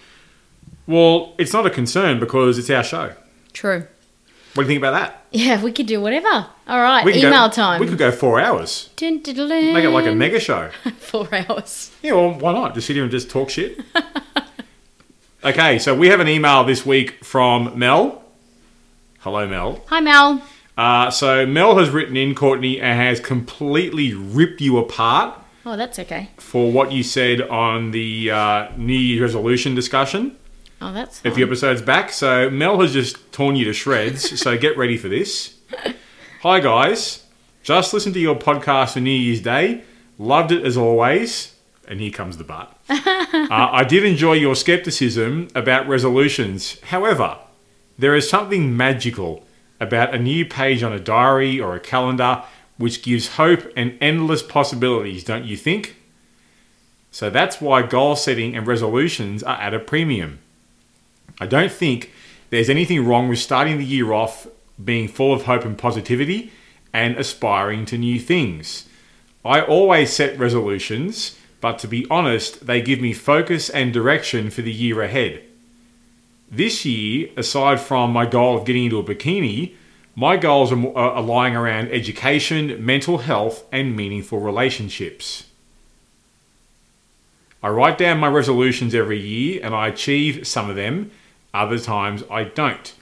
[0.85, 3.13] Well, it's not a concern because it's our show.
[3.53, 3.87] True.
[4.53, 5.25] What do you think about that?
[5.31, 6.27] Yeah, we could do whatever.
[6.67, 7.79] All right, We email go, time.
[7.81, 8.89] We could go four hours.
[8.95, 9.49] Dun, dun, dun.
[9.49, 10.69] Make it like a mega show.
[10.99, 11.91] Four hours.
[12.03, 12.75] Yeah, well, why not?
[12.75, 13.79] Just sit here and just talk shit.
[15.43, 18.23] okay, so we have an email this week from Mel.
[19.19, 19.83] Hello, Mel.
[19.87, 20.43] Hi, Mel.
[20.77, 25.97] Uh, so Mel has written in, Courtney, and has completely ripped you apart Oh, that's
[25.99, 26.29] okay.
[26.37, 30.35] for what you said on the uh, New Year's resolution discussion
[30.83, 31.33] Oh, that's a fine.
[31.35, 32.11] few episodes back.
[32.11, 34.37] So Mel has just torn you to shreds.
[34.41, 35.55] so get ready for this.
[36.41, 37.23] Hi guys,
[37.63, 39.83] just listened to your podcast for New Year's Day.
[40.17, 41.55] Loved it as always.
[41.87, 42.77] And here comes the but.
[42.89, 46.81] uh, I did enjoy your skepticism about resolutions.
[46.81, 47.37] However,
[47.97, 49.45] there is something magical
[49.79, 52.43] about a new page on a diary or a calendar
[52.77, 55.95] which gives hope and endless possibilities, don't you think?
[57.09, 60.39] So that's why goal setting and resolutions are at a premium.
[61.39, 62.11] I don't think
[62.49, 64.47] there's anything wrong with starting the year off
[64.83, 66.51] being full of hope and positivity
[66.93, 68.87] and aspiring to new things.
[69.43, 74.61] I always set resolutions, but to be honest, they give me focus and direction for
[74.61, 75.43] the year ahead.
[76.51, 79.73] This year, aside from my goal of getting into a bikini,
[80.15, 85.45] my goals are, uh, lying around education, mental health, and meaningful relationships.
[87.63, 91.11] I write down my resolutions every year and I achieve some of them,
[91.53, 92.93] other times I don't.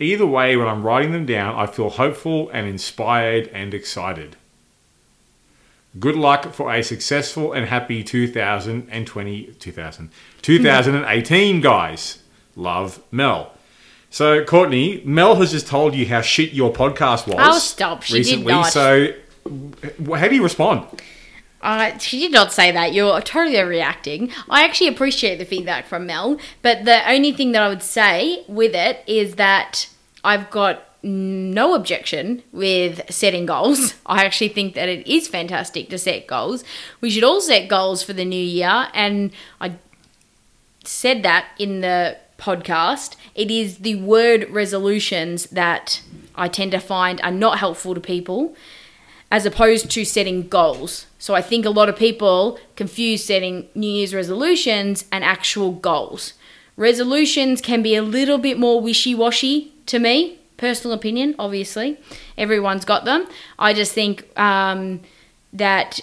[0.00, 4.36] Either way, when I'm writing them down, I feel hopeful and inspired and excited.
[5.98, 10.10] Good luck for a successful and happy 2020, 2000,
[10.42, 12.22] 2018, guys.
[12.54, 13.52] Love, Mel.
[14.10, 17.36] So, Courtney, Mel has just told you how shit your podcast was.
[17.38, 18.02] Oh, stop.
[18.02, 18.52] She did recently.
[18.52, 18.72] not.
[18.72, 19.12] So,
[20.14, 20.86] how do you respond?
[21.66, 22.94] Uh, she did not say that.
[22.94, 24.32] You're totally overreacting.
[24.48, 28.44] I actually appreciate the feedback from Mel, but the only thing that I would say
[28.46, 29.88] with it is that
[30.22, 33.94] I've got no objection with setting goals.
[34.06, 36.62] I actually think that it is fantastic to set goals.
[37.00, 39.72] We should all set goals for the new year, and I
[40.84, 43.16] said that in the podcast.
[43.34, 46.00] It is the word resolutions that
[46.36, 48.54] I tend to find are not helpful to people
[49.30, 51.06] as opposed to setting goals.
[51.18, 56.34] So I think a lot of people confuse setting New Year's resolutions and actual goals.
[56.76, 61.98] Resolutions can be a little bit more wishy washy to me, personal opinion, obviously.
[62.36, 63.26] Everyone's got them.
[63.58, 65.00] I just think um,
[65.52, 66.00] that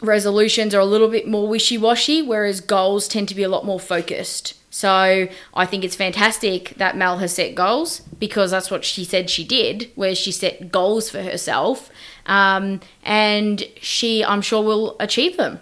[0.00, 3.64] resolutions are a little bit more wishy washy, whereas goals tend to be a lot
[3.64, 4.54] more focused.
[4.70, 9.30] So I think it's fantastic that Mel has set goals because that's what she said
[9.30, 11.90] she did, where she set goals for herself,
[12.26, 15.60] um, and she, I'm sure, will achieve them.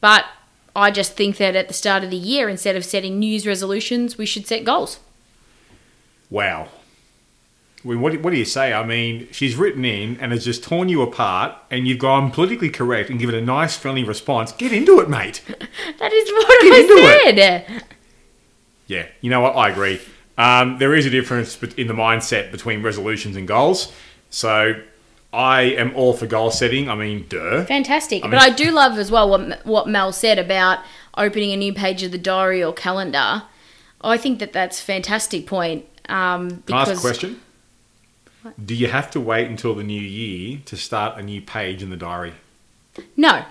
[0.00, 0.24] But
[0.76, 3.46] I just think that at the start of the year, instead of setting New Year's
[3.46, 4.98] resolutions, we should set goals.
[6.30, 6.68] Wow.
[7.84, 8.72] I mean, what, do- what do you say?
[8.72, 12.70] I mean, she's written in and has just torn you apart, and you've gone politically
[12.70, 14.52] correct and given a nice, friendly response.
[14.52, 15.42] Get into it, mate.
[15.98, 17.36] That is what Get I it.
[17.66, 17.84] said.
[18.86, 19.54] Yeah, you know what?
[19.56, 20.00] I agree.
[20.36, 23.92] Um, there is a difference in the mindset between resolutions and goals.
[24.30, 24.80] So
[25.34, 26.88] I am all for goal setting.
[26.88, 27.64] I mean, duh.
[27.64, 28.24] Fantastic.
[28.24, 30.78] I but mean- I do love as well what, what Mel said about
[31.16, 33.42] opening a new page of the diary or calendar.
[34.00, 35.86] I think that that's a fantastic point.
[36.08, 37.40] Um, Can I ask a question?
[38.62, 41.88] Do you have to wait until the new year to start a new page in
[41.90, 42.34] the diary?
[43.16, 43.44] No,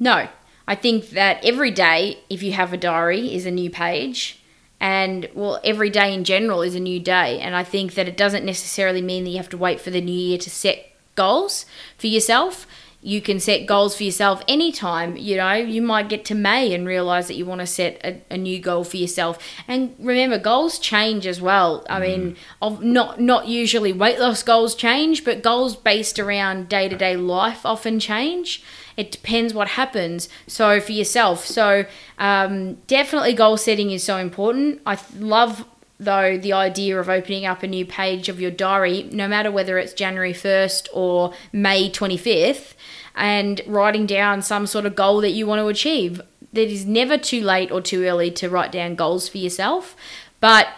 [0.00, 0.28] no.
[0.66, 4.40] I think that every day, if you have a diary, is a new page.
[4.80, 7.38] And, well, every day in general is a new day.
[7.38, 10.00] And I think that it doesn't necessarily mean that you have to wait for the
[10.00, 12.66] new year to set goals for yourself.
[13.00, 15.14] You can set goals for yourself anytime.
[15.18, 18.22] You know, you might get to May and realize that you want to set a,
[18.30, 19.38] a new goal for yourself.
[19.68, 21.84] And remember, goals change as well.
[21.90, 26.88] I mean, of not not usually weight loss goals change, but goals based around day
[26.88, 28.62] to day life often change.
[28.96, 30.30] It depends what happens.
[30.46, 31.84] So for yourself, so
[32.18, 34.80] um, definitely goal setting is so important.
[34.86, 35.66] I love
[36.04, 39.78] though the idea of opening up a new page of your diary, no matter whether
[39.78, 42.74] it's January first or May twenty fifth,
[43.14, 46.20] and writing down some sort of goal that you want to achieve.
[46.52, 49.96] That is never too late or too early to write down goals for yourself,
[50.38, 50.68] but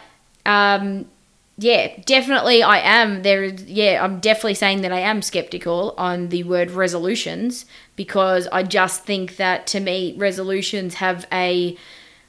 [0.47, 1.07] um,
[1.59, 6.29] yeah, definitely I am there is yeah, I'm definitely saying that I am skeptical on
[6.29, 7.65] the word resolutions
[7.95, 11.77] because I just think that to me resolutions have a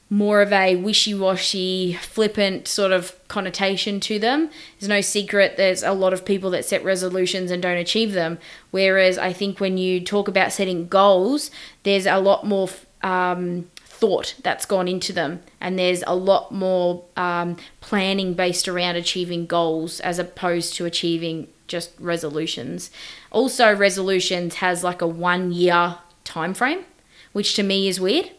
[0.09, 4.49] more of a wishy-washy, flippant sort of connotation to them.
[4.79, 8.39] There's no secret there's a lot of people that set resolutions and don't achieve them.
[8.71, 11.51] Whereas I think when you talk about setting goals,
[11.83, 12.69] there's a lot more
[13.03, 18.95] um, thought that's gone into them, and there's a lot more um, planning based around
[18.95, 22.91] achieving goals as opposed to achieving just resolutions.
[23.31, 26.85] Also, resolutions has like a one year time frame,
[27.33, 28.31] which to me is weird.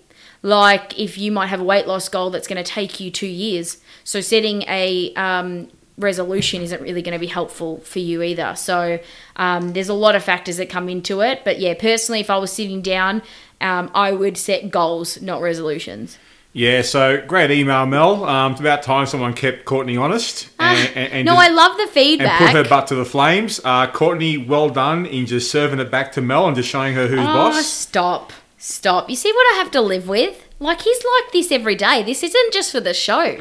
[0.43, 3.27] Like if you might have a weight loss goal that's going to take you two
[3.27, 5.69] years, so setting a um,
[5.99, 8.55] resolution isn't really going to be helpful for you either.
[8.57, 9.01] So
[9.37, 11.43] um, there's a lot of factors that come into it.
[11.45, 13.23] But yeah, personally, if I was sitting down,
[13.61, 16.19] um, I would set goals, not resolutions.
[16.55, 18.25] Yeah, so great email, Mel.
[18.25, 20.49] Um, it's about time someone kept Courtney honest.
[20.59, 22.41] And, and, and no, just- I love the feedback.
[22.41, 23.61] and put her butt to the flames.
[23.63, 27.07] Uh, Courtney, well done in just serving it back to Mel and just showing her
[27.07, 27.67] who's oh, boss.
[27.67, 28.33] stop.
[28.59, 29.09] Stop.
[29.09, 30.45] You see what I have to live with?
[30.59, 32.03] Like, he's like this every day.
[32.03, 33.39] This isn't just for the show.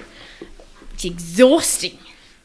[0.93, 1.97] It's exhausting.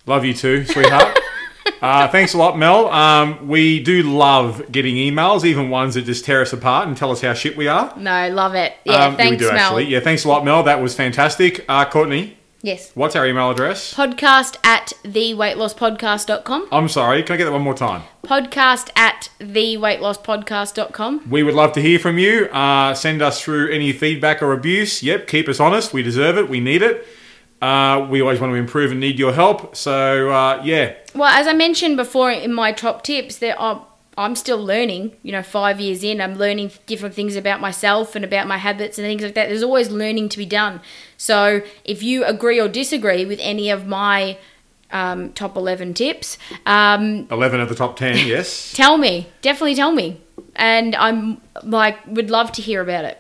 [0.07, 1.19] Love you too, sweetheart.
[1.83, 2.89] uh, thanks a lot, Mel.
[2.89, 7.11] Um, we do love getting emails, even ones that just tear us apart and tell
[7.13, 7.93] us how shit we are.
[7.97, 8.75] No, love it.
[8.85, 9.57] Yeah, Um, thanks, we do Mel.
[9.65, 9.85] actually.
[9.87, 10.63] Yeah, thanks a lot, Mel.
[10.63, 11.65] That was fantastic.
[11.69, 12.93] Uh, Courtney, Yes.
[12.95, 13.93] what's our email address?
[13.93, 16.69] Podcast at theweightlosspodcast.com.
[16.71, 18.03] I'm sorry, can I get that one more time?
[18.25, 21.29] Podcast at theweightlosspodcast.com.
[21.29, 22.47] We would love to hear from you.
[22.47, 25.03] Uh, send us through any feedback or abuse.
[25.03, 25.93] Yep, keep us honest.
[25.93, 26.49] We deserve it.
[26.49, 27.07] We need it.
[27.61, 29.75] Uh, we always want to improve and need your help.
[29.77, 33.87] So, uh, yeah, Well, as I mentioned before in my top tips, there are.
[34.19, 38.23] I'm still learning, you know, five years in, I'm learning different things about myself and
[38.27, 39.49] about my habits and things like that.
[39.49, 40.83] There's always learning to be done.
[41.23, 44.39] So if you agree or disagree with any of my
[44.91, 48.73] um, top 11 tips, um, 11 of the top 10, yes.
[48.73, 49.29] tell me.
[49.41, 50.21] Definitely tell me.
[50.57, 53.19] And I'm like, would love to hear about it.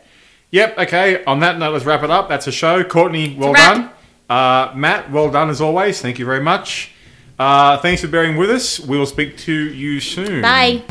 [0.50, 1.22] Yep, okay.
[1.26, 2.28] On that note, let's wrap it up.
[2.28, 2.82] That's a show.
[2.82, 3.90] Courtney, well done.
[4.28, 6.02] Uh, Matt, well done as always.
[6.02, 6.90] Thank you very much.
[7.38, 8.80] Uh, thanks for bearing with us.
[8.80, 10.42] We will speak to you soon.
[10.42, 10.82] Bye.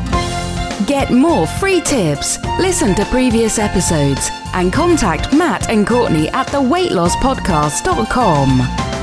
[0.85, 9.00] Get more free tips, listen to previous episodes, and contact Matt and Courtney at theweightlosspodcast.com.